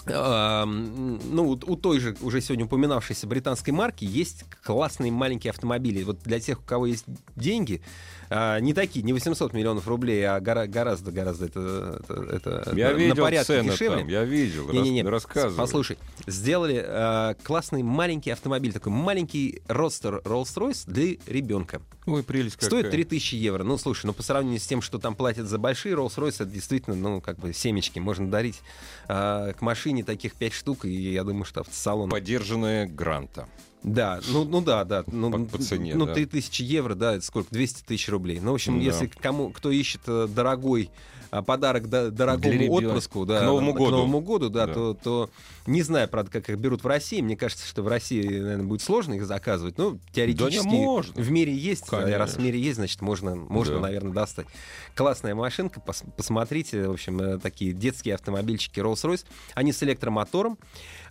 [0.10, 6.04] ну, вот у той же уже сегодня упоминавшейся британской марки есть классные маленькие автомобили.
[6.04, 7.82] Вот для тех, у кого есть деньги,
[8.29, 12.91] а, не такие, не 800 миллионов рублей, а гора- гораздо, гораздо это, это, это Я
[12.91, 13.99] на видел порядок цены дешевле.
[13.99, 14.71] там, я видел.
[14.71, 15.57] Не-не-не, рас- рассказывай.
[15.57, 21.81] послушай, сделали э, классный маленький автомобиль, такой маленький родстер Rolls-Royce для ребенка.
[22.05, 22.67] Ой, прелесть какая.
[22.69, 23.63] Стоит 3000 евро.
[23.63, 26.95] Ну, слушай, ну по сравнению с тем, что там платят за большие Rolls-Royce, это действительно,
[26.95, 27.99] ну, как бы семечки.
[27.99, 28.61] Можно дарить
[29.07, 32.09] э, к машине таких 5 штук, и я думаю, что автосалон...
[32.09, 33.47] Поддержанная гранта.
[33.83, 35.03] Да, ну, ну да, да.
[35.07, 36.13] Ну, По- по цене, ну да.
[36.13, 37.47] 3000 евро, да, это сколько?
[37.51, 38.39] 200 тысяч рублей.
[38.41, 38.83] Ну, в общем, Да.
[38.85, 40.89] если кому, кто ищет э, дорогой
[41.31, 43.91] а, подарок да, дорогому отпрыску, да, К Новому году.
[43.91, 44.73] Новому году, да, Да.
[44.73, 45.29] То, то
[45.67, 47.21] не знаю, правда, как их берут в России.
[47.21, 49.77] Мне кажется, что в России, наверное, будет сложно их заказывать.
[49.77, 51.13] Ну, теоретически Да можно.
[51.21, 51.83] в мире есть.
[51.89, 52.17] а Конечно.
[52.17, 53.81] Раз в мире есть, значит, можно, можно Да.
[53.81, 54.47] наверное, достать.
[54.95, 59.23] Классная машинка, пос- посмотрите, в общем, э, такие детские автомобильчики Rolls-Royce.
[59.53, 60.57] Они с электромотором,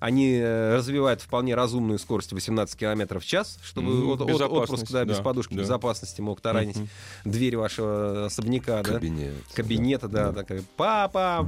[0.00, 4.90] они э, развивают вполне разумную скорость 17 км в час, чтобы Ну, от, от- отпуск
[4.90, 5.60] да, без да, подушки да.
[5.60, 6.88] безопасности мог таранить Мгм.
[7.24, 8.94] дверь вашего особняка, да?
[8.94, 9.34] Кабинет.
[9.54, 11.46] кабинета, да, такая папа.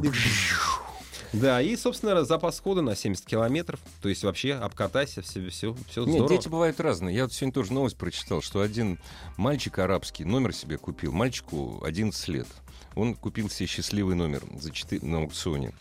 [1.33, 3.79] Да, и, собственно, запас хода на 70 километров.
[4.03, 6.29] То есть вообще обкатайся, все, все, все Нет, здорово.
[6.29, 7.15] дети бывают разные.
[7.15, 8.99] Я вот сегодня тоже новость прочитал, что один
[9.37, 11.13] мальчик арабский номер себе купил.
[11.13, 12.49] Мальчику 11 лет.
[12.97, 15.73] Он купил себе счастливый номер за 4, на аукционе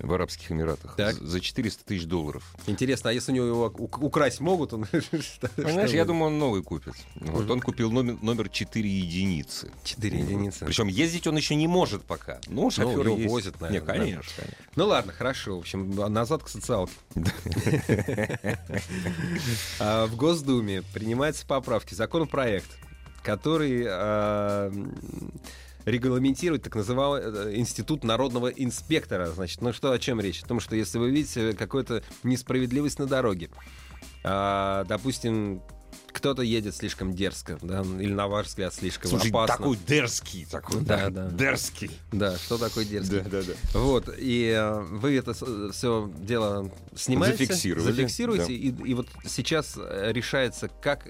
[0.00, 1.14] в Арабских Эмиратах Так.
[1.14, 2.42] за за 400 тысяч долларов.
[2.66, 4.84] Интересно, а если у него его ук- украсть могут, он...
[5.56, 6.94] Понимаешь, я думаю, он новый купит.
[7.16, 9.70] Вот он купил номер, номер 4 единицы.
[9.84, 10.64] 4 единицы.
[10.66, 12.40] Причем ездить он еще не может пока.
[12.48, 13.30] Ну, шофер его есть.
[13.30, 13.92] возят, наверное, Не, да.
[13.92, 14.56] конечно, конечно.
[14.76, 15.56] Ну ладно, хорошо.
[15.56, 16.92] В общем, назад к социалке.
[19.80, 21.94] А, В Госдуме принимаются поправки.
[21.94, 22.68] Законопроект,
[23.22, 23.84] который
[25.86, 29.28] м, регламентирует так называемый э, институт народного инспектора.
[29.30, 30.42] Значит, ну что, о чем речь?
[30.42, 33.50] О том, что если вы видите какую-то несправедливость на дороге,
[34.24, 35.62] а, допустим,
[36.12, 39.56] кто-то едет слишком дерзко, да, или на ваш взгляд слишком Слушай, опасно.
[39.56, 41.30] такой дерзкий, такой, Да, да, да.
[41.30, 41.90] дерзкий.
[42.12, 43.20] Да, что такое дерзкий?
[43.20, 43.78] да, да.
[43.78, 45.32] Вот, и э, вы это
[45.72, 48.52] все дело снимаете, Зафиксировали, зафиксируете, да.
[48.52, 51.08] и, и вот сейчас э, решается, как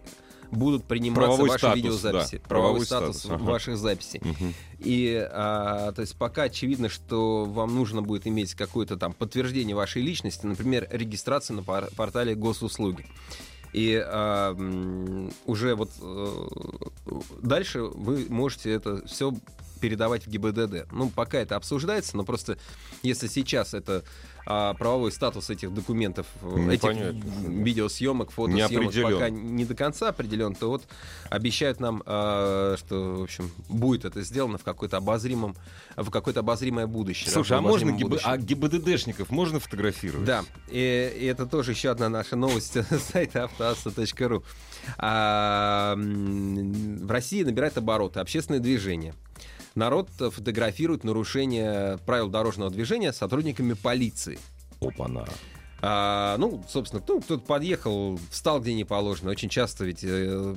[0.51, 3.43] будут приниматься Правовой ваши статус, видеозаписи, да, правовой правовой статус, ага.
[3.43, 4.21] ваших записей.
[4.23, 4.55] Мгм.
[4.79, 10.03] И, а, то есть, пока очевидно, что вам нужно будет иметь какое-то там подтверждение вашей
[10.03, 13.07] личности, например, регистрацию на пор- портале госуслуги.
[13.73, 14.57] И а,
[15.45, 16.47] уже вот э,
[17.43, 19.35] дальше вы можете это все
[19.79, 20.91] передавать в ГИБДД.
[20.93, 22.59] Ну, пока это обсуждается, но просто
[23.03, 24.05] если сейчас это
[24.47, 27.23] а, правовой статус этих документов, э, этих Непонятно.
[27.49, 29.13] видеосъемок, Не фотосъемок определен.
[29.13, 30.85] пока не до конца определен, то вот
[31.29, 35.55] обещают нам, а, что, в общем, будет это сделано в какой-то обозримом,
[35.97, 37.31] в какое-то обозримое будущее.
[37.31, 38.21] Слушай, а можно ГИБ...
[38.25, 40.25] а ГИБДДшников можно фотографировать?
[40.25, 44.45] Да, и, и это тоже еще одна наша новость с сайта автоасса.ру.
[44.97, 49.15] А, в России набирает обороты общественное движение.
[49.75, 54.38] Народ фотографирует нарушение правил дорожного движения сотрудниками полиции.
[54.81, 55.27] Опа-на.
[55.81, 59.31] А, ну, собственно, кто, кто-то подъехал, встал где не положено.
[59.31, 60.55] Очень часто ведь э,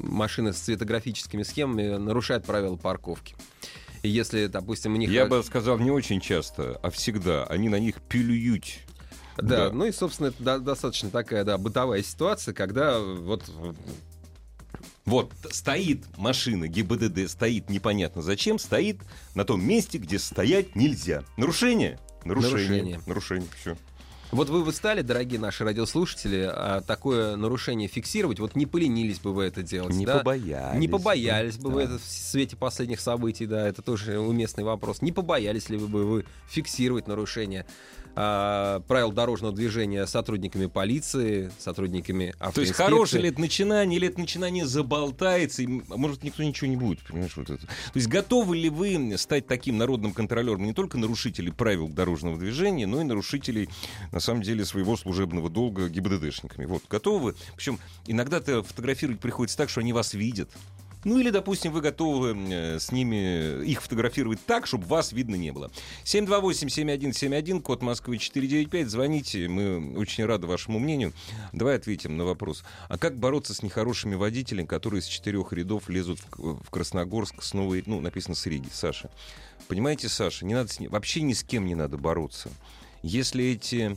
[0.00, 3.36] машины с цветографическими схемами нарушают правила парковки.
[4.02, 5.08] И если, допустим, у них...
[5.08, 7.44] Я бы сказал не очень часто, а всегда.
[7.44, 8.64] Они на них плюют.
[9.36, 9.72] Да, Да.
[9.72, 13.44] ну и, собственно, это до- достаточно такая, да, бытовая ситуация, когда вот...
[15.04, 19.00] Вот стоит машина ГИБДД, стоит непонятно зачем, стоит
[19.34, 21.24] на том месте, где стоять нельзя.
[21.36, 21.98] Нарушение?
[22.24, 22.58] Нарушение.
[22.58, 23.00] Нарушение.
[23.06, 23.48] Нарушение.
[23.60, 23.76] Все.
[24.32, 29.32] Вот вы бы стали, дорогие наши радиослушатели, а, такое нарушение фиксировать, вот не поленились бы
[29.32, 30.18] вы это делать, Не да?
[30.18, 30.80] побоялись.
[30.80, 31.94] Не побоялись бы вы Да.
[31.94, 35.02] это в свете последних событий, да, это тоже уместный вопрос.
[35.02, 37.64] Не побоялись ли вы бы вы фиксировать нарушение
[38.16, 42.82] а, правил дорожного движения сотрудниками полиции, сотрудниками То есть автоинспекции?
[42.82, 47.36] хорошее ли это начинание, или это начинание заболтается, и, может, никто ничего не будет, понимаешь,
[47.36, 47.66] вот это.
[47.66, 52.86] То есть готовы ли вы стать таким народным контролером не только нарушителей правил дорожного движения,
[52.86, 53.68] но и нарушителей,
[54.12, 56.66] на самом деле, своего служебного долга ГИБДДшниками?
[56.66, 57.34] Вот, готовы вы?
[57.56, 60.50] Причем иногда-то фотографировать приходится так, что они вас видят.
[61.04, 65.52] Ну или, допустим, вы готовы э, с ними их фотографировать так, чтобы вас видно не
[65.52, 65.70] было.
[66.04, 68.88] 728-7171, код Москвы 495.
[68.88, 71.12] Звоните, мы очень рады вашему мнению.
[71.52, 72.64] Давай ответим на вопрос.
[72.88, 77.54] А как бороться с нехорошими водителями, которые с четырех рядов лезут К- в Красногорск с
[77.54, 79.10] новой, ну, написано с Риги, Саша?
[79.68, 82.50] Понимаете, Саша, не надо с ним, вообще ни с кем не надо бороться.
[83.02, 83.96] Если эти...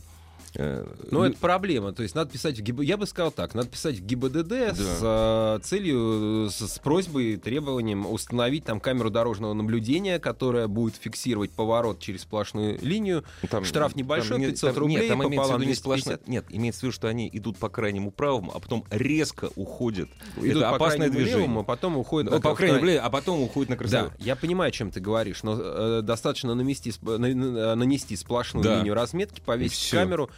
[0.58, 1.92] э, Ну, это проблема.
[1.94, 2.82] То есть надо писать в ГИБ...
[2.82, 4.74] Я бы сказал так, надо писать в ГИБДД Да.
[4.76, 11.52] с э, целью, с, с просьбой, требованием установить там камеру дорожного наблюдения, которая будет фиксировать
[11.52, 13.24] поворот через сплошную линию.
[13.50, 15.78] Там- Штраф небольшой, там не- 500 там- рублей, Нет, там имеется в виду не 250.
[15.80, 16.20] сплошная...
[16.28, 20.10] Нет, имеется в виду, что они идут по крайнему правому, а потом резко уходят.
[20.38, 21.40] Идут Это по опасное крайнему движение.
[21.44, 22.32] левому, а потом уходят...
[22.32, 24.12] Ну, по край- крайней мере, а потом уходит на Да, красавец.
[24.20, 28.64] я понимаю, о чем ты говоришь, но э, достаточно намести, сп- на- на- нанести сплошную
[28.64, 28.78] Да.
[28.78, 30.30] линию разметки, повесить камеру.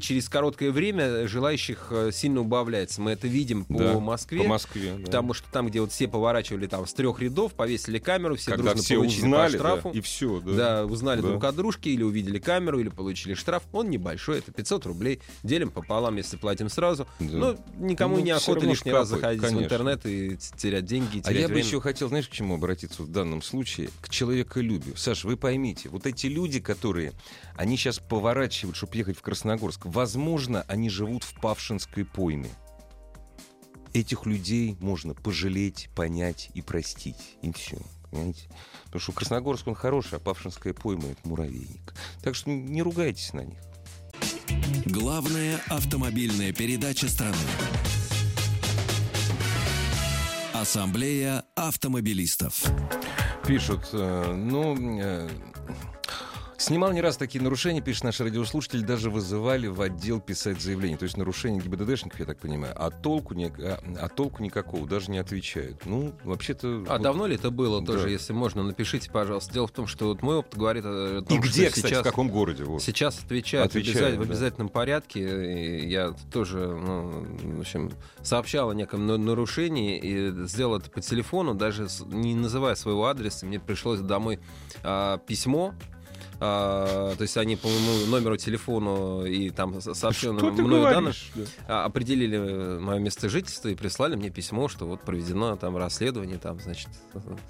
[0.00, 3.00] Через короткое время желающих э, сильно убавляется.
[3.02, 4.42] Мы это видим по Да, Москве.
[4.42, 4.94] По Москве.
[4.98, 5.04] да.
[5.06, 8.70] Потому что там, где вот все поворачивали там с трех рядов, повесили камеру, все Когда
[8.70, 9.90] дружно все получили узнали, по штрафу.
[9.92, 10.52] да, и все, да.
[10.52, 11.28] Да, узнали Да.
[11.28, 13.64] друг от дружки, или увидели камеру, или получили штраф.
[13.72, 15.20] Он небольшой, это 500 рублей.
[15.42, 17.08] Делим пополам, если платим сразу.
[17.18, 17.26] Да.
[17.36, 19.64] Ну, никому Ну, не охота лишний раз капает, заходить в конечно.
[19.64, 23.02] интернет и терять деньги, и А терять я бы еще хотел, знаешь, к чему обратиться
[23.02, 23.90] в данном случае?
[24.00, 24.96] К человеколюбию.
[24.96, 27.12] Саша, вы поймите, вот эти люди, которые,
[27.56, 32.48] они сейчас поворачивают, чтобы ехать в Красногорск, возможно, они живут в Павшинской пойме.
[33.92, 37.36] Этих людей можно пожалеть, понять и простить.
[37.42, 37.76] И все.
[38.10, 38.48] Понимаете?
[38.86, 41.92] Потому что Красногорск, он хороший, а Павшинская пойма— это муравейник.
[42.22, 43.58] Так что не ругайтесь на них.
[44.86, 47.36] Главная автомобильная передача страны.
[50.54, 52.64] Ассамблея автомобилистов.
[53.46, 55.28] Пишут, э, ну, э,
[56.64, 60.96] Снимал не раз такие нарушения, пишет наш радиослушатель, даже вызывали в отдел писать заявление.
[60.96, 65.10] То есть нарушение ГИБДДшников, я так понимаю, а толку, не, а, а толку никакого, даже
[65.10, 65.84] не отвечают.
[65.84, 66.86] Ну, вообще-то...
[66.88, 67.92] А вот, давно ли это было да.
[67.92, 69.52] тоже, если можно, напишите, пожалуйста.
[69.52, 72.04] Дело в том, что вот мой опыт говорит о том, И где, кстати, сейчас, в
[72.04, 72.64] каком городе?
[72.64, 72.82] Вот.
[72.82, 74.24] Сейчас отвечают, отвечают обязательно, да.
[74.24, 75.82] в обязательном порядке.
[75.82, 77.92] И я тоже, ну, в общем,
[78.22, 83.44] сообщал о неком нарушении и сделал это по телефону, даже не называя своего адреса.
[83.44, 84.40] Мне пришлось домой
[84.82, 85.74] а, письмо
[86.46, 91.12] а, то есть они по моему номеру телефона и там сообщенным мною данным
[91.66, 96.60] а, определили мое место жительства и прислали мне письмо, что вот проведено там расследование, там,
[96.60, 96.90] значит,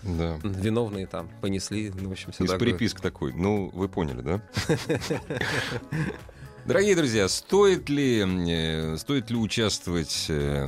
[0.02, 0.38] да.
[0.44, 2.70] виновные там понесли, ну, в общем, все Из такое.
[2.70, 4.42] приписка такой, ну, вы поняли, да?
[6.66, 10.64] Дорогие друзья, стоит ли, э, стоит ли участвовать, э,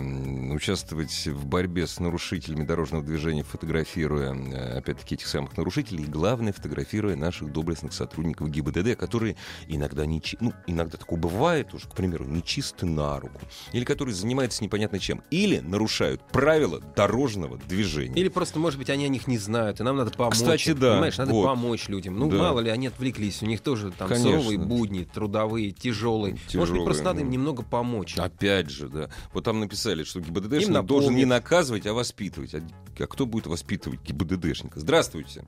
[0.53, 6.53] участвовать в борьбе с нарушителями дорожного движения, фотографируя, э, опять-таки, этих самых нарушителей, и главное,
[6.53, 9.37] фотографируя наших доблестных сотрудников ГИБДД, которые
[9.69, 13.41] иногда, не, ну, иногда такое бывает уже, к примеру, нечисты на руку,
[13.73, 18.21] или которые занимаются непонятно чем, или нарушают правила дорожного движения.
[18.21, 20.35] Или просто, может быть, они о них не знают, и нам надо помочь.
[20.35, 20.93] Кстати, да.
[20.93, 21.47] Понимаешь, надо вот.
[21.47, 22.19] помочь людям.
[22.19, 22.37] Ну, да.
[22.37, 24.33] мало ли, они отвлеклись, у них тоже там Конечно.
[24.33, 26.33] суровые будни, трудовые, тяжелый.
[26.47, 27.33] Тяжелый, Может быть, просто надо им ну.
[27.33, 28.19] немного помочь.
[28.19, 29.09] Опять же, да.
[29.33, 32.55] Вот там написали, что ГИБДДшник должен не наказывать, а воспитывать.
[32.55, 32.61] А,
[32.99, 34.81] а кто будет воспитывать ГИБДДшника?
[34.81, 35.45] Здравствуйте.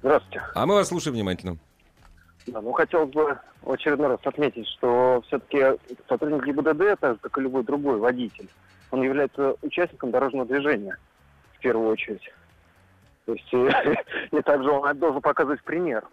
[0.00, 0.42] Здравствуйте.
[0.54, 1.58] А мы вас слушаем внимательно.
[2.46, 7.38] Да, ну, хотелось бы в очередной раз отметить, что все-таки сотрудник ГИБДД, так же, как
[7.38, 8.48] и любой другой водитель,
[8.90, 10.96] он является участником дорожного движения,
[11.54, 12.22] в первую очередь.
[13.26, 13.94] То есть, э,
[14.38, 16.04] и также он должен показывать пример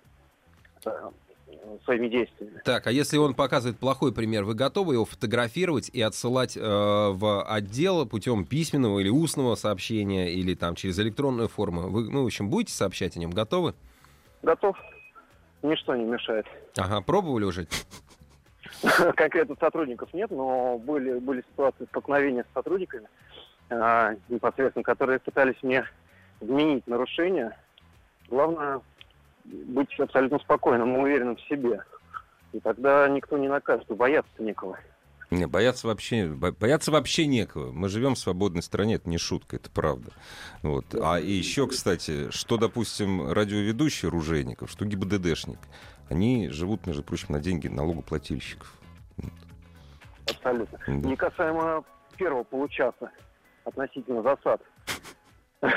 [1.83, 2.61] своими действиями.
[2.63, 7.43] Так, а если он показывает плохой пример, вы готовы его фотографировать и отсылать э, в
[7.43, 11.89] отдел путем письменного или устного сообщения, или там через электронную форму?
[11.89, 13.31] Вы, ну, в общем, будете сообщать о нем?
[13.31, 13.73] Готовы?
[14.43, 14.77] Готов.
[15.61, 16.45] Ничто не мешает.
[16.77, 17.67] Ага, пробовали уже?
[19.15, 23.07] Конкретно сотрудников нет, но были, были ситуации столкновения с сотрудниками,
[23.69, 25.85] э, непосредственно, которые пытались мне
[26.39, 27.57] вменить нарушение.
[28.29, 28.81] Главное
[29.45, 31.83] быть абсолютно спокойным и уверенным в себе.
[32.53, 34.77] И тогда никто не накажет, и бояться некого.
[35.31, 37.71] Не, бояться вообще, бо- бояться вообще некого.
[37.71, 40.11] Мы живем в свободной стране, это не шутка, это правда.
[40.61, 40.85] Вот.
[41.01, 45.57] А и еще, кстати, что, допустим, радиоведущий Ружейников, что ГИБДДшник,
[46.09, 48.71] они живут, между прочим, на деньги налогоплательщиков.
[50.29, 50.79] Абсолютно.
[50.87, 50.93] Да.
[50.93, 51.83] Не касаемо
[52.17, 53.11] первого получаса
[53.63, 54.61] относительно засад.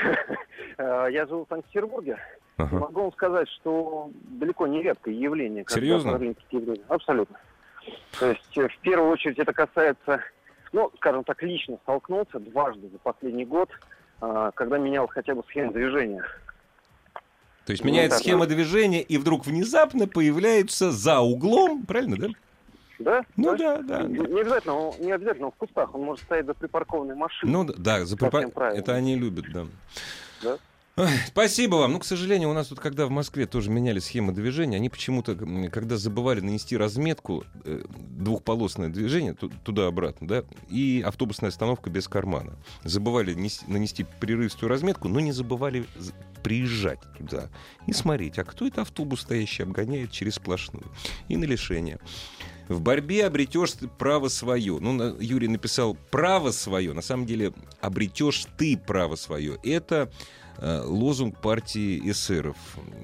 [0.77, 2.17] Я живу в Санкт-Петербурге.
[2.59, 2.77] Ага.
[2.77, 5.63] Могу вам сказать, что далеко не редкое явление.
[5.69, 6.19] Серьезно?
[6.89, 7.39] Абсолютно.
[8.19, 10.19] То есть, э, в первую очередь, это касается,
[10.73, 13.69] ну, скажем так, лично столкнулся дважды за последний год,
[14.19, 16.23] а, когда менялась хотя бы схема движения.
[17.65, 22.27] То есть меняется да, схема движения, и вдруг внезапно появляются за углом, правильно, да?
[22.99, 23.25] Да?
[23.37, 24.01] Ну да, да.
[24.03, 27.53] Не не обязательно, не обязательно в кустах, он может стоять за припаркованной машиной.
[27.53, 28.79] Ну да, да, за Совсем припа- правильно.
[28.81, 29.65] это они любят, да.
[30.43, 30.57] Да.
[30.99, 31.93] Ой, спасибо вам.
[31.93, 35.33] Ну, к сожалению, у нас тут, когда в Москве тоже меняли схемы движения, они почему-то,
[35.71, 42.57] когда забывали нанести разметку, э, двухполосное движение ту- туда-обратно, да, и автобусная остановка без кармана.
[42.83, 45.85] Забывали нес- нанести прерывистую разметку, но не забывали
[46.43, 47.47] приезжать туда
[47.87, 50.91] и смотреть, а кто это автобус стоящий обгоняет через сплошную.
[51.29, 51.99] И на лишение.
[52.67, 54.77] В борьбе обретешь ты право свое.
[54.81, 56.91] Ну, Юрий написал право свое.
[56.91, 59.57] На самом деле обретешь ты право свое.
[59.63, 60.11] Это
[60.61, 62.57] лозунг партии эсеров.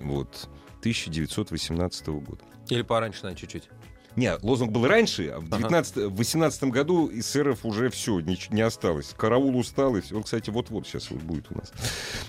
[0.04, 0.50] Вот.
[0.80, 2.44] 1918 года.
[2.70, 3.70] Или пораньше, наверное, чуть-чуть.
[4.16, 5.58] Не, лозунг был раньше, а в Ага.
[5.58, 9.14] 19, в 18 году эсеров уже все, нич- не осталось.
[9.18, 10.02] Караул устал, и.
[10.14, 11.74] Он, кстати, вот-вот сейчас вот будет у нас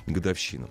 [0.07, 0.69] годовщина.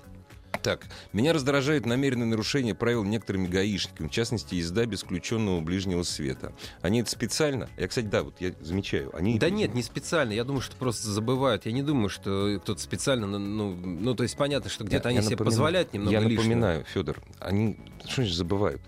[0.61, 6.53] Так, меня раздражает намеренное нарушение правил некоторыми гаишниками, в частности, езда без включенного ближнего света.
[6.81, 7.69] Они это специально?
[7.77, 9.15] Я, кстати, да, вот я замечаю.
[9.15, 9.37] Они...
[9.39, 10.31] Да нет, не специально.
[10.33, 11.65] Я думаю, что просто забывают.
[11.65, 15.17] Я не думаю, что кто-то специально, ну, ну, то есть понятно, что где-то Я- они
[15.17, 16.41] я себе напоминаю- позволяют немного Я лишнего.
[16.43, 18.81] напоминаю, Федор, они что значит забывают?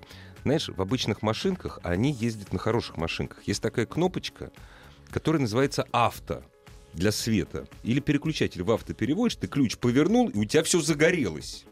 [0.44, 3.44] Знаешь, в обычных машинках они ездят на хороших машинках.
[3.48, 4.52] Есть такая кнопочка,
[5.10, 6.44] которая называется авто
[6.94, 7.68] для света.
[7.84, 11.66] Или переключатель в авто переводишь, ты ключ повернул, и у тебя все загорелось.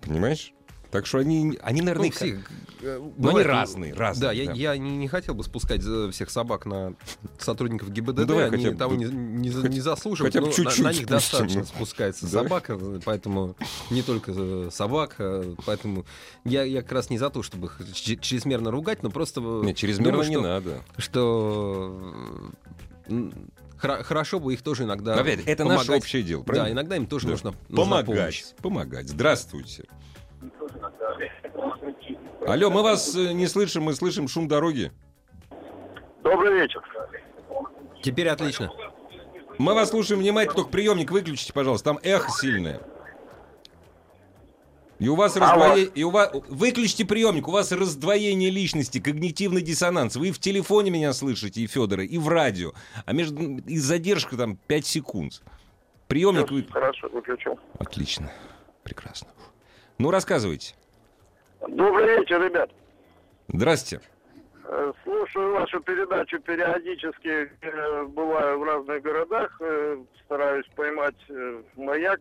[0.00, 0.52] Понимаешь?
[0.90, 2.40] Так что они, они наверное, Ну, все,
[2.80, 4.22] э, но они бывает, разные, разные.
[4.22, 6.94] Да, я, я не, не хотел бы спускать э, всех собак на
[7.38, 10.46] сотрудников ГИБДД, Ну, давай они хотя бы того не, не, за- не заслуживают, хотя бы
[10.46, 11.66] но чуть-чуть на, на них спустим, достаточно ну.
[11.66, 12.30] спускается Да.
[12.30, 13.54] собак, э, поэтому
[13.90, 16.06] не только э, собак, э, поэтому
[16.46, 19.76] я, я как раз не за то, чтобы их чрезмерно ругать, но просто э, Нет,
[19.76, 20.84] чрезмерно думаю, не что, надо.
[20.96, 22.32] что
[23.08, 23.30] э,
[23.80, 26.02] хра- хорошо бы их тоже иногда Но опять, это наше помогать.
[26.04, 26.72] общее дело, Да, правильно?
[26.74, 27.30] иногда им тоже Да.
[27.32, 28.04] нужно, нужна помощь.
[28.04, 29.08] Помогать, помогать.
[29.08, 29.84] Здравствуйте.
[32.46, 34.92] Алло, мы вас э, не слышим, мы слышим шум дороги.
[36.22, 36.80] Добрый вечер.
[38.02, 38.70] Теперь отлично.
[39.58, 42.80] Мы вас слушаем внимательно, только приемник выключите, пожалуйста, там эхо сильное.
[44.98, 45.90] И у вас раздвоение...
[45.94, 46.32] И у вас...
[46.48, 50.16] Выключите приемник, у вас раздвоение личности, когнитивный диссонанс.
[50.16, 52.72] Вы в телефоне меня слышите, и Федора, и в радио.
[53.06, 53.58] А между...
[53.58, 55.42] И задержка там 5 секунд.
[56.08, 56.50] Приемник...
[56.50, 57.58] вы- Хорошо, выключил.
[57.78, 58.30] Отлично.
[58.82, 59.28] Прекрасно.
[59.98, 60.74] Ну, рассказывайте.
[61.60, 62.70] Добрый вечер, ребят.
[63.48, 64.00] Здрасте.
[64.64, 71.16] Э, Слушаю вашу передачу периодически, э, бываю в разных городах, э, стараюсь поймать
[71.76, 72.20] маяк.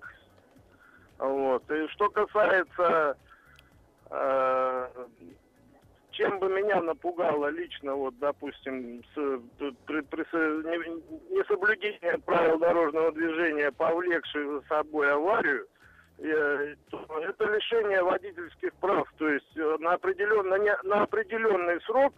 [1.17, 1.69] Вот.
[1.71, 3.17] И что касается,
[4.09, 4.87] э,
[6.11, 9.39] чем бы меня напугало лично, вот, допустим, с,
[9.85, 15.67] при, при со- не- несоблюдение правил дорожного движения, повлекшее за собой аварию,
[16.19, 22.13] э, то это лишение водительских прав, то есть э, на определенный, на определенный срок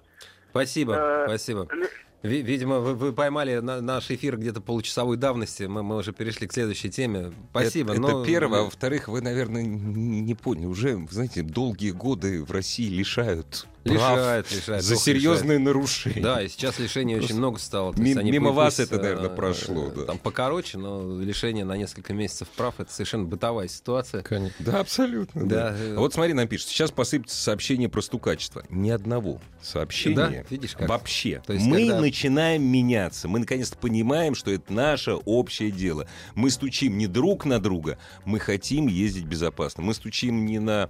[0.52, 1.68] Спасибо, Э, спасибо.
[1.74, 1.88] ли-
[2.22, 5.64] Видимо, вы, вы поймали на- наш эфир где-то получасовой давности.
[5.64, 7.32] Мы, мы уже перешли к следующей теме.
[7.52, 7.94] Спасибо.
[7.94, 8.60] Это, но- это первое.
[8.62, 10.66] А во-вторых, вы, наверное, не, поняли.
[10.66, 14.84] Уже, знаете, долгие годы в России лишают прав Лишает, лишает.
[14.84, 16.16] за серьезные нарушения.
[16.18, 16.36] лишает.
[16.36, 17.94] Да, и сейчас лишений очень много стало.
[17.94, 20.06] То Ми- есть мимо вас это, наверное, э, прошло, э, да.
[20.06, 24.24] Там покороче, но лишение на несколько месяцев прав это совершенно бытовая ситуация.
[24.60, 25.46] Да, абсолютно.
[25.48, 25.76] Да, Да.
[25.78, 28.64] э, А Вот смотри, нам пишет, сейчас посыпется сообщение про стукачество.
[28.70, 30.16] Ни одного сообщения.
[30.16, 30.90] Да, видишь как.
[30.90, 31.42] Вообще.
[31.46, 33.28] То есть, мы когда- начинаем меняться.
[33.28, 36.08] Мы наконец-то понимаем, что это наше общее дело.
[36.36, 39.84] Мы стучим не друг на друга, мы хотим ездить безопасно.
[39.84, 40.90] Мы стучим не на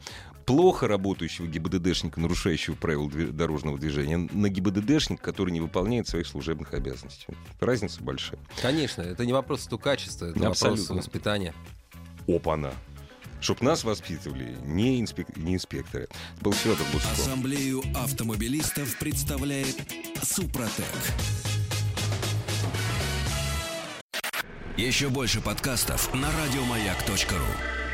[0.50, 7.28] плохо работающего ГИБДДшника, нарушающего правила дорожного движения, на ГИБДДшника, который не выполняет своих служебных обязанностей.
[7.60, 8.40] Разница большая.
[8.60, 10.96] Конечно, это не вопрос стукачества, это вопрос Абсолютно.
[10.96, 11.54] воспитания.
[12.28, 12.74] Опа-на.
[13.42, 16.06] Чтоб нас воспитывали не, инспек- не инспекторы.
[16.06, 17.12] Это был Федор Бусков.
[17.12, 19.78] Ассамблею автомобилистов представляет
[20.24, 20.84] Супротек.
[24.78, 27.89] Еще больше подкастов на радиомаяк.ру.